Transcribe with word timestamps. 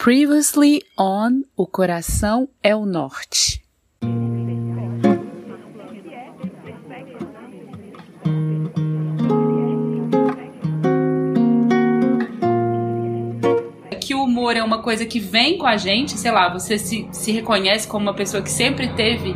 Previously 0.00 0.84
on 0.96 1.42
O 1.56 1.66
Coração 1.66 2.48
é 2.62 2.74
o 2.74 2.86
Norte. 2.86 3.60
Que 14.00 14.14
o 14.14 14.22
humor 14.22 14.56
é 14.56 14.62
uma 14.62 14.80
coisa 14.80 15.04
que 15.04 15.18
vem 15.18 15.58
com 15.58 15.66
a 15.66 15.76
gente, 15.76 16.12
sei 16.16 16.30
lá, 16.30 16.48
você 16.48 16.78
se, 16.78 17.08
se 17.10 17.32
reconhece 17.32 17.88
como 17.88 18.04
uma 18.04 18.14
pessoa 18.14 18.40
que 18.40 18.52
sempre 18.52 18.94
teve 18.94 19.34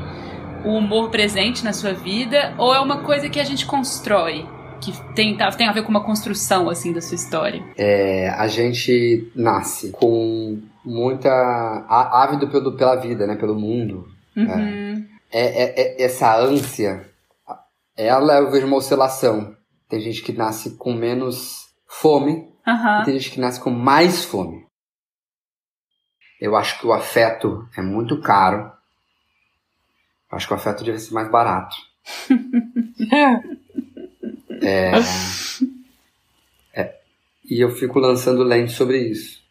o 0.64 0.76
humor 0.76 1.10
presente 1.10 1.64
na 1.64 1.72
sua 1.72 1.92
vida, 1.92 2.54
ou 2.56 2.72
é 2.72 2.78
uma 2.78 3.02
coisa 3.02 3.28
que 3.28 3.40
a 3.40 3.44
gente 3.44 3.66
constrói? 3.66 4.46
que 4.82 4.92
tem, 5.14 5.36
tem 5.56 5.68
a 5.68 5.72
ver 5.72 5.82
com 5.84 5.90
uma 5.90 6.02
construção 6.02 6.68
assim 6.68 6.92
da 6.92 7.00
sua 7.00 7.14
história? 7.14 7.62
É, 7.78 8.28
a 8.30 8.48
gente 8.48 9.30
nasce 9.34 9.90
com 9.90 10.31
muita 10.84 11.30
ávido 11.88 12.48
pelo, 12.48 12.76
pela 12.76 12.96
vida, 12.96 13.26
né, 13.26 13.36
pelo 13.36 13.58
mundo. 13.58 14.06
Uhum. 14.36 15.06
É, 15.30 15.40
é, 15.40 15.80
é, 15.80 16.02
essa 16.02 16.36
ânsia, 16.36 17.08
ela 17.96 18.38
eu 18.38 18.50
vejo 18.50 18.66
uma 18.66 18.76
oscilação. 18.76 19.56
Tem 19.88 20.00
gente 20.00 20.22
que 20.22 20.32
nasce 20.32 20.76
com 20.76 20.92
menos 20.92 21.68
fome, 21.86 22.48
uhum. 22.66 23.00
e 23.00 23.04
tem 23.04 23.18
gente 23.18 23.30
que 23.30 23.40
nasce 23.40 23.60
com 23.60 23.70
mais 23.70 24.24
fome. 24.24 24.66
Eu 26.40 26.56
acho 26.56 26.80
que 26.80 26.86
o 26.86 26.92
afeto 26.92 27.68
é 27.76 27.82
muito 27.82 28.20
caro. 28.20 28.72
Eu 30.30 30.36
acho 30.36 30.46
que 30.46 30.52
o 30.52 30.56
afeto 30.56 30.82
deve 30.82 30.98
ser 30.98 31.14
mais 31.14 31.30
barato. 31.30 31.76
É, 34.64 34.92
é, 36.72 37.00
e 37.44 37.60
eu 37.60 37.70
fico 37.74 37.98
lançando 37.98 38.44
lentes 38.44 38.76
sobre 38.76 38.98
isso. 38.98 39.41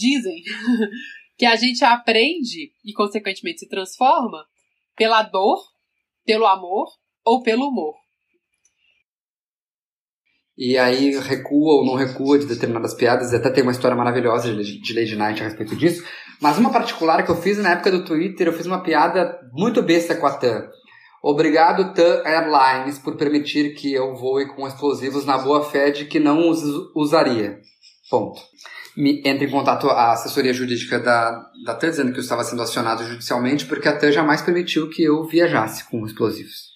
Dizem 0.00 0.42
que 1.36 1.44
a 1.44 1.56
gente 1.56 1.84
aprende 1.84 2.72
e, 2.82 2.92
consequentemente, 2.94 3.60
se 3.60 3.68
transforma 3.68 4.46
pela 4.96 5.22
dor, 5.22 5.58
pelo 6.24 6.46
amor 6.46 6.88
ou 7.24 7.42
pelo 7.42 7.68
humor. 7.68 7.94
E 10.56 10.76
aí 10.76 11.18
recua 11.18 11.76
ou 11.76 11.86
não 11.86 11.94
recua 11.94 12.38
de 12.38 12.46
determinadas 12.46 12.94
piadas, 12.94 13.32
e 13.32 13.36
até 13.36 13.50
tem 13.50 13.62
uma 13.62 13.72
história 13.72 13.96
maravilhosa 13.96 14.54
de 14.54 14.92
Lady 14.94 15.16
Night 15.16 15.40
a 15.40 15.44
respeito 15.44 15.76
disso. 15.76 16.06
Mas 16.40 16.58
uma 16.58 16.72
particular 16.72 17.24
que 17.24 17.30
eu 17.30 17.40
fiz 17.40 17.58
na 17.58 17.72
época 17.72 17.90
do 17.90 18.04
Twitter, 18.04 18.46
eu 18.46 18.52
fiz 18.52 18.66
uma 18.66 18.82
piada 18.82 19.38
muito 19.52 19.82
besta 19.82 20.14
com 20.14 20.26
a 20.26 20.36
Tan. 20.36 20.68
Obrigado, 21.22 21.92
TAM 21.92 22.22
Airlines, 22.24 22.98
por 22.98 23.16
permitir 23.16 23.74
que 23.74 23.92
eu 23.92 24.14
voe 24.16 24.48
com 24.48 24.66
explosivos 24.66 25.26
na 25.26 25.36
boa 25.36 25.62
fé 25.62 25.90
de 25.90 26.06
que 26.06 26.18
não 26.18 26.48
os 26.48 26.62
usaria. 26.94 27.60
Ponto. 28.10 28.40
Me 28.96 29.22
entra 29.24 29.44
em 29.44 29.50
contato 29.50 29.88
a 29.88 30.12
assessoria 30.12 30.52
jurídica 30.52 30.98
da, 30.98 31.48
da 31.64 31.74
TAM 31.74 31.90
dizendo 31.90 32.12
que 32.12 32.18
eu 32.18 32.22
estava 32.22 32.42
sendo 32.42 32.62
acionado 32.62 33.04
judicialmente 33.04 33.66
porque 33.66 33.88
a 33.88 33.96
TAM 33.96 34.10
jamais 34.10 34.42
permitiu 34.42 34.90
que 34.90 35.02
eu 35.02 35.26
viajasse 35.26 35.84
com 35.88 36.04
explosivos. 36.04 36.70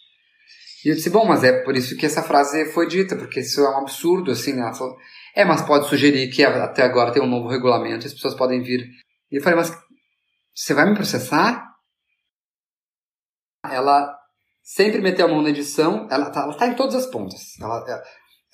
E 0.84 0.90
eu 0.90 0.94
disse, 0.94 1.10
bom, 1.10 1.24
mas 1.26 1.42
é 1.42 1.62
por 1.62 1.74
isso 1.74 1.96
que 1.96 2.04
essa 2.04 2.22
frase 2.22 2.66
foi 2.72 2.86
dita, 2.86 3.16
porque 3.16 3.40
isso 3.40 3.60
é 3.60 3.70
um 3.70 3.78
absurdo, 3.78 4.30
assim, 4.30 4.52
né? 4.52 4.62
Ela 4.62 4.74
falou, 4.74 4.96
é, 5.34 5.44
mas 5.44 5.62
pode 5.62 5.88
sugerir 5.88 6.30
que 6.30 6.44
até 6.44 6.82
agora 6.82 7.10
tem 7.10 7.22
um 7.22 7.26
novo 7.26 7.48
regulamento 7.48 8.06
as 8.06 8.12
pessoas 8.12 8.34
podem 8.34 8.62
vir. 8.62 8.86
E 9.32 9.36
eu 9.36 9.42
falei, 9.42 9.58
mas 9.58 9.76
você 10.54 10.74
vai 10.74 10.88
me 10.88 10.94
processar? 10.94 11.64
Ela 13.64 14.14
sempre 14.62 15.00
meteu 15.00 15.26
a 15.26 15.28
mão 15.28 15.42
na 15.42 15.50
edição, 15.50 16.06
ela 16.10 16.28
está 16.28 16.52
tá 16.52 16.66
em 16.66 16.74
todas 16.74 16.94
as 16.94 17.06
pontas. 17.06 17.58
Ela, 17.60 17.84
é, 17.88 18.02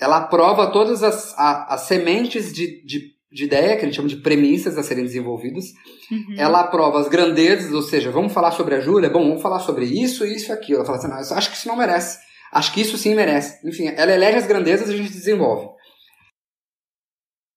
ela 0.05 0.19
aprova 0.19 0.72
todas 0.72 1.02
as, 1.02 1.36
a, 1.36 1.74
as 1.74 1.83
sementes 1.83 2.52
de, 2.52 2.84
de, 2.84 3.12
de, 3.31 3.45
ideia, 3.45 3.77
que 3.77 3.83
a 3.83 3.84
gente 3.86 3.97
chama 3.97 4.09
de 4.09 4.17
premissas 4.17 4.77
a 4.77 4.83
serem 4.83 5.05
desenvolvidas. 5.05 5.67
Uhum. 6.11 6.34
Ela 6.36 6.61
aprova 6.61 7.00
as 7.00 7.09
grandezas, 7.09 7.73
ou 7.73 7.83
seja, 7.83 8.11
vamos 8.11 8.33
falar 8.33 8.53
sobre 8.53 8.75
a 8.75 8.81
Júlia? 8.81 9.11
Bom, 9.11 9.28
vamos 9.28 9.42
falar 9.42 9.61
sobre 9.61 9.84
isso, 9.84 10.25
isso 10.25 10.50
e 10.50 10.53
aquilo. 10.53 10.78
Ela 10.78 10.86
fala 10.86 10.98
assim, 10.98 11.08
não, 11.08 11.39
acho 11.39 11.51
que 11.51 11.57
isso 11.57 11.68
não 11.68 11.77
merece. 11.77 12.18
Acho 12.52 12.73
que 12.73 12.80
isso 12.80 12.98
sim 12.98 13.14
merece. 13.14 13.67
Enfim, 13.67 13.89
ela 13.89 14.13
elege 14.13 14.39
as 14.39 14.46
grandezas 14.46 14.89
e 14.89 14.95
a 14.95 14.96
gente 14.96 15.13
desenvolve. 15.13 15.68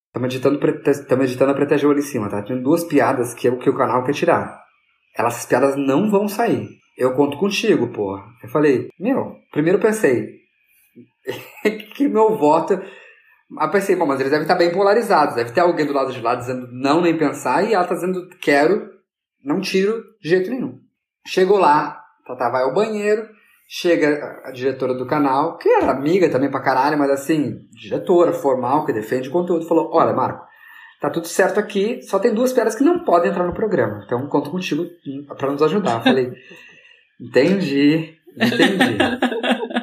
Estamos 0.08 0.34
editando, 0.34 0.90
estamos 0.90 1.26
editando 1.26 1.52
a 1.52 1.56
Preta 1.56 1.74
ali 1.74 2.00
em 2.00 2.04
cima, 2.04 2.30
tá? 2.30 2.44
Tem 2.44 2.62
duas 2.62 2.84
piadas 2.84 3.34
que 3.34 3.48
é 3.48 3.52
o 3.52 3.58
que 3.58 3.70
o 3.70 3.76
canal 3.76 4.04
quer 4.04 4.14
tirar. 4.14 4.62
Elas, 5.18 5.36
essas 5.36 5.46
piadas 5.48 5.76
não 5.76 6.12
vão 6.12 6.28
sair 6.28 6.70
eu 6.98 7.14
conto 7.16 7.38
contigo, 7.38 7.92
porra. 7.92 8.24
Eu 8.42 8.50
falei, 8.50 8.90
meu, 9.00 9.36
primeiro 9.52 9.80
pensei 9.80 10.40
que 11.96 12.08
meu 12.08 12.38
voto. 12.38 12.80
Aí 13.58 13.70
pensei, 13.70 13.96
bom, 13.96 14.06
mas 14.06 14.20
eles 14.20 14.32
devem 14.32 14.44
estar 14.44 14.56
bem 14.56 14.72
polarizados. 14.72 15.36
Deve 15.36 15.52
ter 15.52 15.62
alguém 15.62 15.86
do 15.86 15.94
lado 15.94 16.12
de 16.12 16.22
lá 16.22 16.36
dizendo 16.36 16.68
não, 16.72 17.02
nem 17.02 17.18
pensar, 17.18 17.64
e 17.64 17.74
ela 17.74 17.86
tá 17.86 17.96
dizendo 17.96 18.30
quero, 18.42 18.90
não 19.44 19.60
tiro 19.62 20.04
de 20.22 20.30
jeito 20.30 20.50
nenhum. 20.50 20.80
Chegou 21.26 21.58
lá, 21.58 22.02
Tata 22.26 22.50
vai 22.50 22.64
ao 22.64 22.74
banheiro, 22.74 23.28
chega 23.68 24.42
a 24.46 24.52
diretora 24.52 24.94
do 24.94 25.06
canal, 25.06 25.58
que 25.58 25.70
era 25.70 25.92
amiga 25.92 26.30
também 26.30 26.50
pra 26.50 26.62
caralho, 26.62 26.98
mas 26.98 27.10
assim, 27.10 27.68
diretora 27.72 28.34
formal, 28.34 28.86
que 28.86 28.94
defende 28.94 29.30
conteúdo, 29.30 29.68
falou: 29.68 29.90
Olha, 29.94 30.14
Marco, 30.14 30.46
tá 31.02 31.10
tudo 31.10 31.28
certo 31.28 31.60
aqui, 31.60 32.02
só 32.04 32.20
tem 32.20 32.34
duas 32.34 32.54
pedras 32.54 32.76
que 32.76 32.84
não 32.84 33.04
podem 33.04 33.32
entrar 33.32 33.46
no 33.46 33.54
programa, 33.54 34.04
então 34.06 34.28
conto 34.28 34.52
contigo 34.52 34.86
para 35.38 35.52
nos 35.52 35.62
ajudar. 35.62 36.02
Falei. 36.04 36.32
Entendi, 37.20 38.18
entendi. 38.36 38.98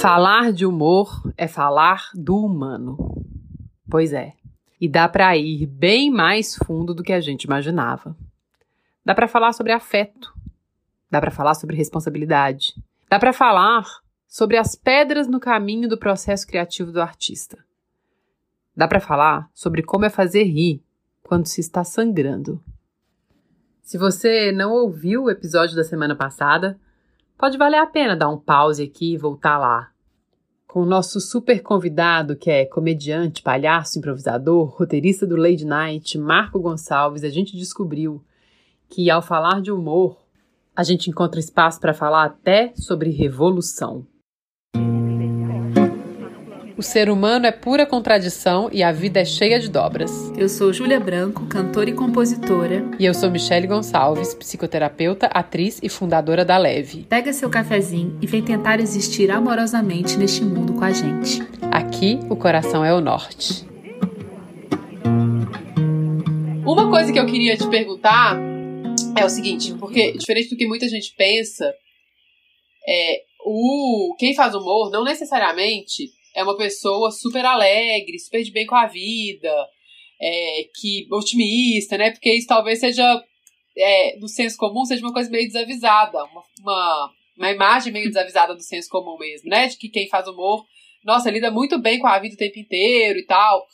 falar 0.00 0.52
de 0.52 0.64
humor 0.64 1.32
é 1.36 1.48
falar 1.48 2.10
do 2.14 2.36
humano. 2.36 2.96
Pois 3.90 4.12
é. 4.12 4.34
E 4.80 4.88
dá 4.88 5.08
para 5.08 5.36
ir 5.36 5.66
bem 5.66 6.08
mais 6.08 6.54
fundo 6.54 6.94
do 6.94 7.02
que 7.02 7.12
a 7.12 7.20
gente 7.20 7.44
imaginava. 7.44 8.16
Dá 9.04 9.12
para 9.12 9.26
falar 9.26 9.52
sobre 9.52 9.72
afeto. 9.72 10.32
Dá 11.10 11.20
para 11.20 11.32
falar 11.32 11.54
sobre 11.54 11.76
responsabilidade. 11.76 12.74
Dá 13.10 13.18
para 13.18 13.32
falar 13.32 13.84
sobre 14.28 14.56
as 14.56 14.76
pedras 14.76 15.26
no 15.26 15.40
caminho 15.40 15.88
do 15.88 15.98
processo 15.98 16.46
criativo 16.46 16.92
do 16.92 17.00
artista. 17.00 17.58
Dá 18.76 18.86
para 18.86 19.00
falar 19.00 19.50
sobre 19.52 19.82
como 19.82 20.04
é 20.04 20.10
fazer 20.10 20.44
rir 20.44 20.80
quando 21.24 21.46
se 21.46 21.60
está 21.60 21.82
sangrando. 21.82 22.62
Se 23.82 23.98
você 23.98 24.52
não 24.52 24.70
ouviu 24.70 25.24
o 25.24 25.30
episódio 25.30 25.74
da 25.74 25.82
semana 25.82 26.14
passada, 26.14 26.78
pode 27.38 27.56
valer 27.56 27.78
a 27.78 27.86
pena 27.86 28.16
dar 28.16 28.28
um 28.28 28.36
pause 28.36 28.82
aqui 28.82 29.14
e 29.14 29.16
voltar 29.16 29.56
lá. 29.56 29.90
Com 30.66 30.82
o 30.82 30.86
nosso 30.86 31.20
super 31.20 31.62
convidado, 31.62 32.36
que 32.36 32.50
é 32.50 32.66
comediante, 32.66 33.40
palhaço, 33.40 33.98
improvisador, 33.98 34.66
roteirista 34.66 35.26
do 35.26 35.36
Lady 35.36 35.64
Night, 35.64 36.18
Marco 36.18 36.60
Gonçalves, 36.60 37.24
a 37.24 37.30
gente 37.30 37.56
descobriu 37.56 38.22
que 38.88 39.08
ao 39.08 39.22
falar 39.22 39.62
de 39.62 39.70
humor, 39.70 40.18
a 40.76 40.82
gente 40.82 41.08
encontra 41.08 41.40
espaço 41.40 41.80
para 41.80 41.94
falar 41.94 42.24
até 42.24 42.72
sobre 42.74 43.10
revolução. 43.10 44.06
O 46.78 46.82
ser 46.82 47.10
humano 47.10 47.44
é 47.44 47.50
pura 47.50 47.84
contradição 47.84 48.70
e 48.72 48.84
a 48.84 48.92
vida 48.92 49.18
é 49.18 49.24
cheia 49.24 49.58
de 49.58 49.68
dobras. 49.68 50.12
Eu 50.38 50.48
sou 50.48 50.72
Júlia 50.72 51.00
Branco, 51.00 51.44
cantora 51.46 51.90
e 51.90 51.92
compositora. 51.92 52.88
E 53.00 53.04
eu 53.04 53.12
sou 53.12 53.28
Michele 53.32 53.66
Gonçalves, 53.66 54.32
psicoterapeuta, 54.32 55.26
atriz 55.26 55.80
e 55.82 55.88
fundadora 55.88 56.44
da 56.44 56.56
Leve. 56.56 57.04
Pega 57.08 57.32
seu 57.32 57.50
cafezinho 57.50 58.16
e 58.22 58.28
vem 58.28 58.44
tentar 58.44 58.78
existir 58.78 59.28
amorosamente 59.28 60.16
neste 60.16 60.44
mundo 60.44 60.72
com 60.74 60.84
a 60.84 60.92
gente. 60.92 61.42
Aqui, 61.72 62.20
o 62.30 62.36
coração 62.36 62.84
é 62.84 62.94
o 62.94 63.00
norte. 63.00 63.66
Uma 66.64 66.88
coisa 66.88 67.12
que 67.12 67.18
eu 67.18 67.26
queria 67.26 67.56
te 67.56 67.66
perguntar 67.66 68.38
é 69.16 69.24
o 69.24 69.28
seguinte, 69.28 69.74
porque 69.80 70.12
diferente 70.12 70.50
do 70.50 70.56
que 70.56 70.68
muita 70.68 70.88
gente 70.88 71.12
pensa, 71.16 71.74
é, 72.88 73.22
o 73.44 74.14
quem 74.16 74.32
faz 74.36 74.54
humor 74.54 74.92
não 74.92 75.02
necessariamente 75.02 76.16
é 76.34 76.42
uma 76.42 76.56
pessoa 76.56 77.10
super 77.10 77.44
alegre, 77.44 78.18
super 78.18 78.42
de 78.42 78.50
bem 78.50 78.66
com 78.66 78.74
a 78.74 78.86
vida, 78.86 79.52
é, 80.20 80.68
que 80.74 81.06
otimista, 81.10 81.96
né? 81.96 82.10
Porque 82.10 82.32
isso 82.32 82.46
talvez 82.46 82.80
seja, 82.80 83.24
é, 83.76 84.16
no 84.18 84.28
senso 84.28 84.56
comum, 84.56 84.84
seja 84.84 85.04
uma 85.04 85.12
coisa 85.12 85.30
meio 85.30 85.46
desavisada, 85.46 86.24
uma, 86.24 86.42
uma, 86.60 87.14
uma 87.36 87.50
imagem 87.50 87.92
meio 87.92 88.08
desavisada 88.08 88.54
do 88.54 88.62
senso 88.62 88.88
comum 88.88 89.16
mesmo, 89.18 89.48
né? 89.48 89.66
De 89.68 89.76
que 89.76 89.88
quem 89.88 90.08
faz 90.08 90.26
humor, 90.26 90.64
nossa, 91.04 91.30
lida 91.30 91.50
muito 91.50 91.78
bem 91.78 91.98
com 91.98 92.06
a 92.06 92.18
vida 92.18 92.34
o 92.34 92.38
tempo 92.38 92.58
inteiro 92.58 93.18
e 93.18 93.26
tal. 93.26 93.66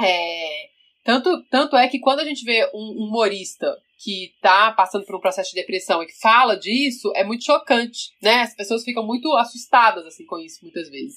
É, 0.00 0.68
tanto, 1.04 1.44
tanto 1.50 1.76
é 1.76 1.88
que 1.88 1.98
quando 1.98 2.20
a 2.20 2.24
gente 2.24 2.44
vê 2.44 2.68
um 2.74 3.04
humorista 3.04 3.76
que 3.98 4.34
tá 4.40 4.72
passando 4.72 5.06
por 5.06 5.16
um 5.16 5.20
processo 5.20 5.50
de 5.50 5.60
depressão 5.60 6.02
e 6.02 6.06
que 6.06 6.18
fala 6.20 6.56
disso, 6.56 7.10
é 7.14 7.24
muito 7.24 7.44
chocante, 7.44 8.10
né? 8.22 8.42
As 8.42 8.54
pessoas 8.54 8.84
ficam 8.84 9.04
muito 9.06 9.34
assustadas 9.36 10.04
assim 10.04 10.26
com 10.26 10.38
isso 10.38 10.58
muitas 10.62 10.88
vezes. 10.90 11.16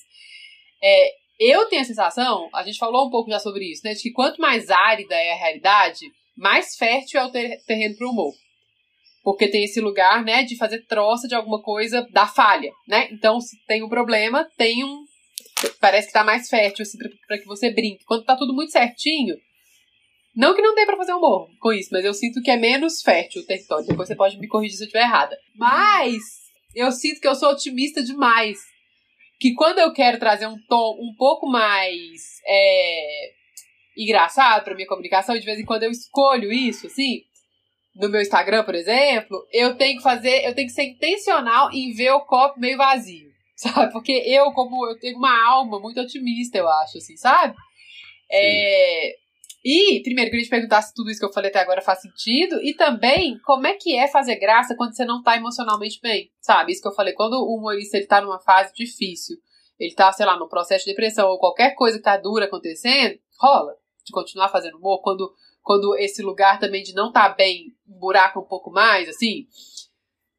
É, 0.81 1.09
eu 1.39 1.65
tenho 1.67 1.81
a 1.81 1.85
sensação, 1.85 2.49
a 2.53 2.63
gente 2.63 2.77
falou 2.77 3.07
um 3.07 3.09
pouco 3.09 3.29
já 3.29 3.39
sobre 3.39 3.71
isso, 3.71 3.81
né? 3.85 3.93
De 3.93 4.01
que 4.01 4.11
quanto 4.11 4.41
mais 4.41 4.69
árida 4.69 5.15
é 5.15 5.31
a 5.31 5.37
realidade, 5.37 6.05
mais 6.35 6.75
fértil 6.75 7.21
é 7.21 7.25
o 7.25 7.31
ter 7.31 7.63
terreno 7.65 7.95
para 7.95 8.07
o 8.07 8.11
humor. 8.11 8.33
Porque 9.23 9.47
tem 9.47 9.63
esse 9.63 9.81
lugar, 9.81 10.23
né, 10.23 10.43
de 10.43 10.57
fazer 10.57 10.85
troça 10.85 11.27
de 11.27 11.35
alguma 11.35 11.61
coisa 11.61 12.07
da 12.11 12.25
falha, 12.25 12.71
né? 12.87 13.09
Então, 13.11 13.39
se 13.39 13.57
tem 13.65 13.83
um 13.83 13.89
problema, 13.89 14.49
tem 14.57 14.83
um. 14.83 15.03
Parece 15.79 16.07
que 16.07 16.13
tá 16.13 16.23
mais 16.23 16.47
fértil, 16.47 16.83
assim, 16.83 16.97
pra 17.27 17.37
que 17.37 17.45
você 17.45 17.69
brinque. 17.71 18.05
Quando 18.05 18.23
tá 18.23 18.35
tudo 18.35 18.53
muito 18.53 18.71
certinho. 18.71 19.35
Não 20.35 20.55
que 20.55 20.61
não 20.61 20.73
dê 20.73 20.85
pra 20.85 20.95
fazer 20.95 21.13
humor 21.13 21.49
com 21.59 21.73
isso, 21.73 21.89
mas 21.91 22.05
eu 22.05 22.13
sinto 22.13 22.41
que 22.41 22.49
é 22.49 22.55
menos 22.55 23.01
fértil 23.01 23.41
o 23.41 23.45
território. 23.45 23.85
Depois 23.85 24.07
você 24.07 24.15
pode 24.15 24.37
me 24.39 24.47
corrigir 24.47 24.77
se 24.77 24.83
eu 24.83 24.87
estiver 24.87 25.03
errada. 25.03 25.37
Mas 25.55 26.21
eu 26.73 26.91
sinto 26.91 27.19
que 27.19 27.27
eu 27.27 27.35
sou 27.35 27.51
otimista 27.51 28.01
demais. 28.01 28.57
Que 29.39 29.53
quando 29.53 29.79
eu 29.79 29.93
quero 29.93 30.19
trazer 30.19 30.47
um 30.47 30.57
tom 30.67 30.97
um 30.99 31.13
pouco 31.15 31.47
mais 31.47 32.41
é, 32.45 33.31
engraçado 33.97 34.63
pra 34.63 34.75
minha 34.75 34.87
comunicação, 34.87 35.37
de 35.37 35.45
vez 35.45 35.59
em 35.59 35.65
quando 35.65 35.83
eu 35.83 35.91
escolho 35.91 36.51
isso, 36.51 36.87
assim, 36.87 37.21
no 37.95 38.09
meu 38.09 38.21
Instagram, 38.21 38.63
por 38.63 38.75
exemplo, 38.75 39.45
eu 39.51 39.75
tenho 39.75 39.97
que 39.97 40.03
fazer, 40.03 40.45
eu 40.45 40.55
tenho 40.55 40.67
que 40.67 40.73
ser 40.73 40.83
intencional 40.83 41.71
em 41.71 41.93
ver 41.93 42.11
o 42.11 42.21
copo 42.21 42.59
meio 42.59 42.77
vazio, 42.77 43.29
sabe? 43.55 43.91
Porque 43.91 44.11
eu, 44.11 44.51
como 44.51 44.87
eu 44.87 44.99
tenho 44.99 45.17
uma 45.17 45.47
alma 45.49 45.79
muito 45.79 45.99
otimista, 45.99 46.57
eu 46.57 46.69
acho, 46.69 46.97
assim, 46.97 47.17
sabe? 47.17 47.55
É, 48.31 49.15
e, 49.63 50.01
primeiro, 50.03 50.31
queria 50.31 50.45
te 50.45 50.49
perguntar 50.49 50.81
se 50.81 50.93
tudo 50.93 51.09
isso 51.09 51.19
que 51.19 51.25
eu 51.25 51.33
falei 51.33 51.49
até 51.49 51.59
agora 51.59 51.81
faz 51.81 52.01
sentido. 52.01 52.61
E 52.63 52.73
também, 52.73 53.37
como 53.39 53.67
é 53.67 53.73
que 53.73 53.95
é 53.95 54.07
fazer 54.07 54.37
graça 54.37 54.75
quando 54.75 54.95
você 54.95 55.03
não 55.03 55.21
tá 55.21 55.35
emocionalmente 55.35 55.99
bem? 56.01 56.31
Sabe? 56.39 56.71
Isso 56.71 56.81
que 56.81 56.87
eu 56.87 56.93
falei, 56.93 57.13
quando 57.13 57.33
o 57.33 57.57
humorista 57.57 57.97
ele 57.97 58.07
tá 58.07 58.21
numa 58.21 58.39
fase 58.39 58.73
difícil, 58.73 59.37
ele 59.77 59.93
tá, 59.93 60.11
sei 60.13 60.25
lá, 60.25 60.37
num 60.37 60.47
processo 60.47 60.85
de 60.85 60.91
depressão 60.91 61.29
ou 61.29 61.39
qualquer 61.39 61.75
coisa 61.75 61.97
que 61.97 62.03
tá 62.03 62.15
dura 62.15 62.45
acontecendo, 62.45 63.19
rola 63.37 63.75
de 64.05 64.13
continuar 64.13 64.49
fazendo 64.49 64.77
humor 64.77 65.01
quando, 65.01 65.33
quando 65.61 65.95
esse 65.97 66.21
lugar 66.21 66.59
também 66.59 66.81
de 66.81 66.93
não 66.93 67.11
tá 67.11 67.29
bem, 67.29 67.75
buraco 67.85 68.39
um 68.39 68.47
pouco 68.47 68.71
mais, 68.71 69.09
assim. 69.09 69.45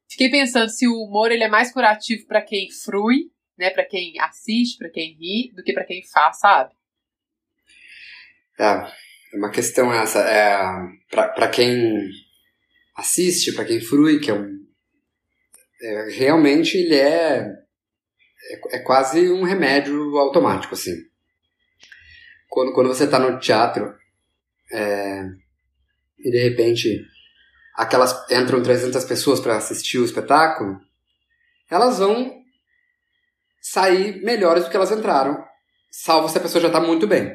Fiquei 0.09 0.29
pensando 0.29 0.69
se 0.69 0.87
o 0.87 1.03
humor 1.03 1.31
ele 1.31 1.43
é 1.43 1.47
mais 1.47 1.71
curativo 1.71 2.25
para 2.25 2.41
quem 2.41 2.69
frui, 2.71 3.31
né, 3.57 3.69
para 3.69 3.85
quem 3.85 4.19
assiste, 4.19 4.77
para 4.77 4.89
quem 4.89 5.13
ri, 5.13 5.51
do 5.55 5.63
que 5.63 5.73
para 5.73 5.85
quem 5.85 6.03
faz, 6.05 6.39
sabe? 6.39 6.73
É, 8.59 8.91
é 9.33 9.37
uma 9.37 9.49
questão 9.49 9.93
essa. 9.93 10.19
É, 10.19 10.59
para 11.09 11.47
quem 11.49 12.09
assiste, 12.95 13.53
para 13.53 13.65
quem 13.65 13.79
frui, 13.79 14.19
que 14.19 14.31
é 14.31 14.33
um. 14.33 14.61
É, 15.81 16.09
realmente 16.11 16.77
ele 16.77 16.95
é, 16.95 17.39
é. 17.39 18.77
É 18.77 18.79
quase 18.79 19.29
um 19.31 19.43
remédio 19.43 20.17
automático, 20.17 20.73
assim. 20.73 20.95
Quando, 22.49 22.73
quando 22.73 22.87
você 22.87 23.05
está 23.05 23.17
no 23.17 23.39
teatro 23.39 23.95
é, 24.71 25.23
e 26.19 26.29
de 26.29 26.37
repente 26.37 27.01
aquelas 27.75 28.29
entram 28.29 28.61
300 28.61 29.03
pessoas 29.05 29.39
para 29.39 29.55
assistir 29.55 29.97
o 29.97 30.05
espetáculo, 30.05 30.79
elas 31.69 31.99
vão 31.99 32.41
sair 33.61 34.21
melhores 34.21 34.65
do 34.65 34.69
que 34.69 34.75
elas 34.75 34.91
entraram, 34.91 35.41
salvo 35.89 36.27
se 36.27 36.37
a 36.37 36.41
pessoa 36.41 36.61
já 36.61 36.67
está 36.67 36.81
muito 36.81 37.07
bem. 37.07 37.31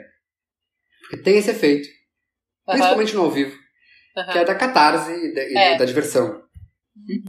Porque 1.09 1.23
tem 1.23 1.39
esse 1.39 1.51
efeito. 1.51 1.89
Uhum. 1.89 2.75
Principalmente 2.75 3.15
no 3.15 3.23
ao 3.23 3.31
vivo. 3.31 3.57
Uhum. 4.17 4.33
Que 4.33 4.39
é 4.39 4.45
da 4.45 4.55
catarse 4.55 5.13
e 5.13 5.35
da, 5.35 5.43
é. 5.43 5.79
da 5.79 5.85
diversão. 5.85 6.43
Uhum. 6.97 7.25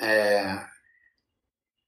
É, 0.00 0.64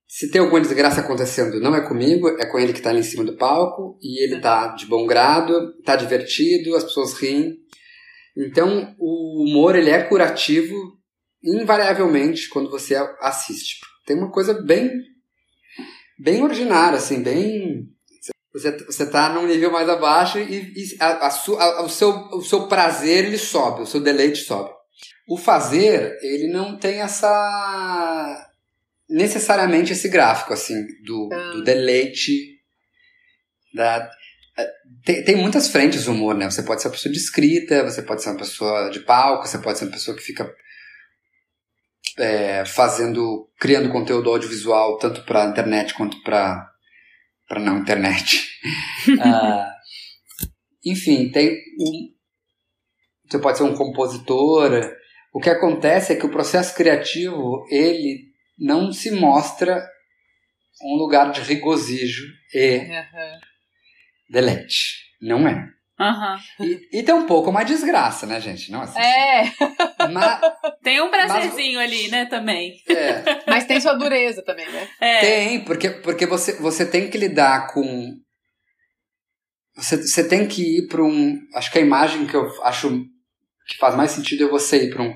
se 0.07 0.31
tem 0.31 0.41
alguma 0.41 0.61
desgraça 0.61 1.01
acontecendo, 1.01 1.61
não 1.61 1.75
é 1.75 1.81
comigo, 1.81 2.29
é 2.29 2.47
com 2.47 2.59
ele 2.59 2.73
que 2.73 2.79
está 2.79 2.91
ali 2.91 3.01
em 3.01 3.05
cima 3.05 3.25
do 3.25 3.37
palco. 3.37 3.99
E 4.01 4.23
ele 4.23 4.37
está 4.37 4.69
de 4.69 4.87
bom 4.87 5.07
grado, 5.07 5.75
está 5.79 5.97
divertido, 5.97 6.77
as 6.77 6.85
pessoas 6.85 7.15
riem. 7.15 7.57
Então, 8.37 8.95
o 8.99 9.45
humor 9.45 9.75
ele 9.77 9.91
é 9.91 10.03
curativo 10.03 10.75
invariavelmente 11.43 12.49
quando 12.49 12.71
você 12.71 12.95
assiste. 13.21 13.81
Tem 14.07 14.17
uma 14.17 14.31
coisa 14.31 14.55
bem 14.55 14.91
bem 16.19 16.43
ordinária, 16.43 16.99
assim, 16.99 17.23
bem 17.23 17.89
você, 18.55 18.71
você 18.85 19.11
tá 19.11 19.31
num 19.31 19.47
nível 19.49 19.73
mais 19.73 19.89
abaixo 19.89 20.39
e, 20.39 20.73
e 20.77 20.97
a, 21.01 21.27
a, 21.27 21.29
a, 21.29 21.83
o, 21.83 21.89
seu, 21.89 22.11
o 22.29 22.41
seu 22.41 22.69
prazer 22.69 23.25
ele 23.25 23.37
sobe, 23.37 23.83
o 23.83 23.87
seu 23.87 24.01
deleite 24.01 24.39
sobe. 24.39 24.71
O 25.27 25.37
fazer, 25.37 26.17
ele 26.23 26.53
não 26.53 26.77
tem 26.79 27.01
essa. 27.01 28.47
necessariamente 29.11 29.93
esse 29.93 30.09
gráfico, 30.09 30.53
assim, 30.53 30.87
do, 31.05 31.29
ah. 31.33 31.51
do 31.53 31.65
deleite. 31.65 32.61
Da, 33.75 34.09
é, 34.57 34.71
tem, 35.05 35.25
tem 35.25 35.37
muitas 35.37 35.69
frentes 35.69 36.05
do 36.05 36.13
humor, 36.13 36.37
né? 36.37 36.49
Você 36.49 36.63
pode 36.63 36.81
ser 36.81 36.89
uma 36.89 36.95
pessoa 36.95 37.13
de 37.13 37.19
escrita, 37.19 37.83
você 37.83 38.03
pode 38.03 38.23
ser 38.23 38.31
uma 38.31 38.39
pessoa 38.39 38.89
de 38.89 39.01
palco, 39.01 39.49
você 39.49 39.59
pode 39.59 39.79
ser 39.79 39.87
uma 39.87 39.93
pessoa 39.93 40.17
que 40.17 40.23
fica 40.23 40.49
é, 42.17 42.65
fazendo, 42.65 43.51
criando 43.59 43.91
conteúdo 43.91 44.31
audiovisual 44.31 44.97
tanto 44.99 45.25
para 45.25 45.47
internet 45.47 45.95
quanto 45.95 46.23
para 46.23 46.74
para 47.55 47.63
não 47.63 47.79
internet. 47.79 48.49
uh, 49.09 49.65
enfim, 50.85 51.31
tem 51.31 51.53
um, 51.79 52.13
você 53.31 53.39
pode 53.39 53.59
ser 53.59 53.65
um 53.65 53.77
compositor. 53.77 54.73
O 55.33 55.39
que 55.39 55.49
acontece 55.49 56.13
é 56.13 56.17
que 56.17 56.27
o 56.27 56.31
processo 56.31 56.75
criativo 56.75 57.65
ele 57.71 58.25
não 58.59 58.93
se 58.93 59.13
mostra 59.13 59.89
um 60.83 60.97
lugar 60.97 61.31
de 61.31 61.43
regozijo 61.43 62.27
e 62.53 62.79
uhum. 62.79 63.39
delete. 64.29 65.05
Não 65.23 65.47
é. 65.47 65.69
Uhum. 65.99 66.67
E, 66.67 66.99
e, 66.99 67.03
tem 67.05 67.15
um 67.15 67.27
pouco 67.27 67.51
uma 67.51 67.63
desgraça, 67.63 68.27
né, 68.27 68.41
gente? 68.41 68.71
Não, 68.73 68.83
assim, 68.83 68.99
é. 68.99 69.45
Mas, 70.13 70.41
tem 70.83 71.01
um 71.01 71.09
prazerzinho 71.09 71.79
mas, 71.79 71.89
ali, 71.89 72.09
né, 72.09 72.27
também. 72.27 72.75
É. 72.89 73.23
Mas 73.49 73.65
tem 73.65 73.81
sua 73.81 73.95
dureza 73.95 74.43
também, 74.43 74.69
né? 74.69 74.89
É. 75.01 75.21
Tem, 75.21 75.65
porque, 75.65 75.91
porque 75.91 76.27
você, 76.27 76.55
você 76.55 76.85
tem 76.85 77.09
que 77.09 77.17
lidar 77.17 77.69
com. 77.73 78.13
Você, 79.77 79.97
você 79.97 80.29
tem 80.29 80.49
que 80.49 80.79
ir 80.79 80.89
para 80.89 81.03
um. 81.03 81.39
Acho 81.55 81.71
que 81.71 81.79
a 81.79 81.83
imagem 81.83 82.27
que 82.27 82.35
eu 82.35 82.49
acho 82.65 82.91
que 83.69 83.77
faz 83.79 83.95
mais 83.95 84.11
sentido 84.11 84.45
é 84.45 84.49
você 84.49 84.87
ir 84.87 84.91
para 84.91 85.03
um. 85.03 85.15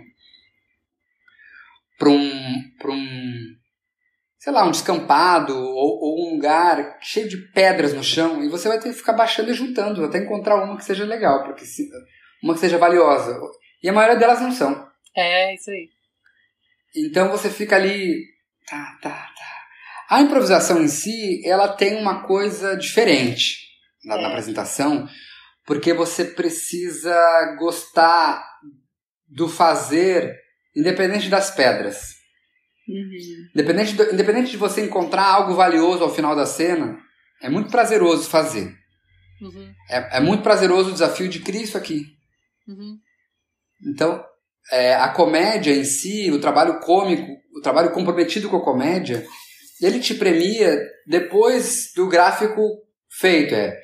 Para 1.98 2.08
um. 2.08 2.62
Para 2.78 2.92
um 2.92 3.57
sei 4.38 4.52
lá, 4.52 4.64
um 4.64 4.70
descampado 4.70 5.54
ou, 5.54 6.00
ou, 6.00 6.28
um 6.28 6.34
lugar 6.34 6.98
cheio 7.00 7.28
de 7.28 7.36
pedras 7.52 7.92
no 7.92 8.04
chão 8.04 8.42
e 8.42 8.48
você 8.48 8.68
vai 8.68 8.78
ter 8.78 8.90
que 8.90 8.96
ficar 8.96 9.12
baixando 9.12 9.50
e 9.50 9.54
juntando 9.54 10.04
até 10.04 10.18
encontrar 10.18 10.62
uma 10.62 10.76
que 10.76 10.84
seja 10.84 11.04
legal, 11.04 11.44
porque 11.44 11.64
se, 11.64 11.88
uma 12.42 12.54
que 12.54 12.60
seja 12.60 12.78
valiosa. 12.78 13.38
E 13.82 13.88
a 13.88 13.92
maioria 13.92 14.16
delas 14.16 14.40
não 14.40 14.52
são. 14.52 14.88
É, 15.16 15.54
isso 15.54 15.70
aí. 15.70 15.88
Então 16.96 17.28
você 17.28 17.50
fica 17.50 17.76
ali. 17.76 18.24
Tá, 18.66 18.98
tá, 19.02 19.10
tá. 19.10 19.58
A 20.08 20.20
improvisação 20.22 20.82
em 20.82 20.88
si, 20.88 21.42
ela 21.44 21.68
tem 21.68 21.96
uma 21.96 22.26
coisa 22.26 22.76
diferente 22.76 23.56
na, 24.04 24.16
é. 24.16 24.22
na 24.22 24.28
apresentação, 24.28 25.06
porque 25.66 25.92
você 25.92 26.24
precisa 26.24 27.56
gostar 27.58 28.42
do 29.26 29.48
fazer, 29.48 30.34
independente 30.74 31.28
das 31.28 31.50
pedras. 31.50 32.17
Uhum. 32.88 33.48
Independente, 33.54 33.94
do, 33.94 34.14
independente 34.14 34.50
de 34.50 34.56
você 34.56 34.84
encontrar 34.84 35.26
algo 35.26 35.54
valioso 35.54 36.02
ao 36.02 36.14
final 36.14 36.34
da 36.34 36.46
cena, 36.46 36.98
é 37.42 37.50
muito 37.50 37.70
prazeroso 37.70 38.28
fazer. 38.28 38.74
Uhum. 39.42 39.72
É, 39.90 40.16
é, 40.16 40.20
muito 40.20 40.42
prazeroso 40.42 40.88
o 40.88 40.92
desafio 40.92 41.28
de 41.28 41.40
criar 41.40 41.62
isso 41.62 41.76
aqui. 41.76 42.06
Uhum. 42.66 42.98
Então, 43.86 44.24
é, 44.72 44.94
a 44.94 45.08
comédia 45.10 45.72
em 45.72 45.84
si, 45.84 46.30
o 46.30 46.40
trabalho 46.40 46.80
cômico, 46.80 47.30
o 47.54 47.60
trabalho 47.60 47.92
comprometido 47.92 48.48
com 48.48 48.56
a 48.56 48.64
comédia, 48.64 49.24
ele 49.80 50.00
te 50.00 50.14
premia 50.14 50.80
depois 51.06 51.92
do 51.94 52.08
gráfico 52.08 52.62
feito. 53.10 53.54
É 53.54 53.80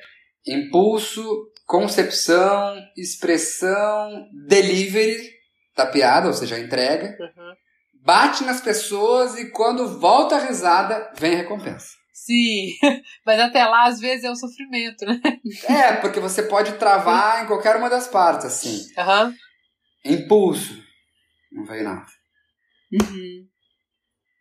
impulso, 0.47 1.51
concepção, 1.65 2.75
expressão, 2.97 4.27
delivery 4.47 5.35
da 5.75 5.85
piada, 5.85 6.27
ou 6.27 6.33
seja, 6.33 6.55
a 6.55 6.59
entrega. 6.59 7.15
Uhum 7.19 7.64
bate 8.05 8.43
nas 8.43 8.61
pessoas 8.61 9.37
e 9.37 9.49
quando 9.49 9.99
volta 9.99 10.35
a 10.35 10.45
risada, 10.45 11.11
vem 11.17 11.33
a 11.33 11.37
recompensa. 11.37 11.87
Sim, 12.13 12.69
mas 13.25 13.39
até 13.39 13.65
lá 13.65 13.87
às 13.87 13.99
vezes 13.99 14.23
é 14.23 14.31
um 14.31 14.35
sofrimento, 14.35 15.05
né? 15.05 15.19
É, 15.67 15.93
porque 15.97 16.19
você 16.19 16.43
pode 16.43 16.73
travar 16.73 17.43
em 17.43 17.47
qualquer 17.47 17.75
uma 17.75 17.89
das 17.89 18.07
partes, 18.07 18.45
assim. 18.45 18.87
Uhum. 18.97 19.35
Impulso. 20.05 20.81
Não 21.51 21.65
veio 21.65 21.83
nada. 21.83 22.05
Uhum. 22.93 23.47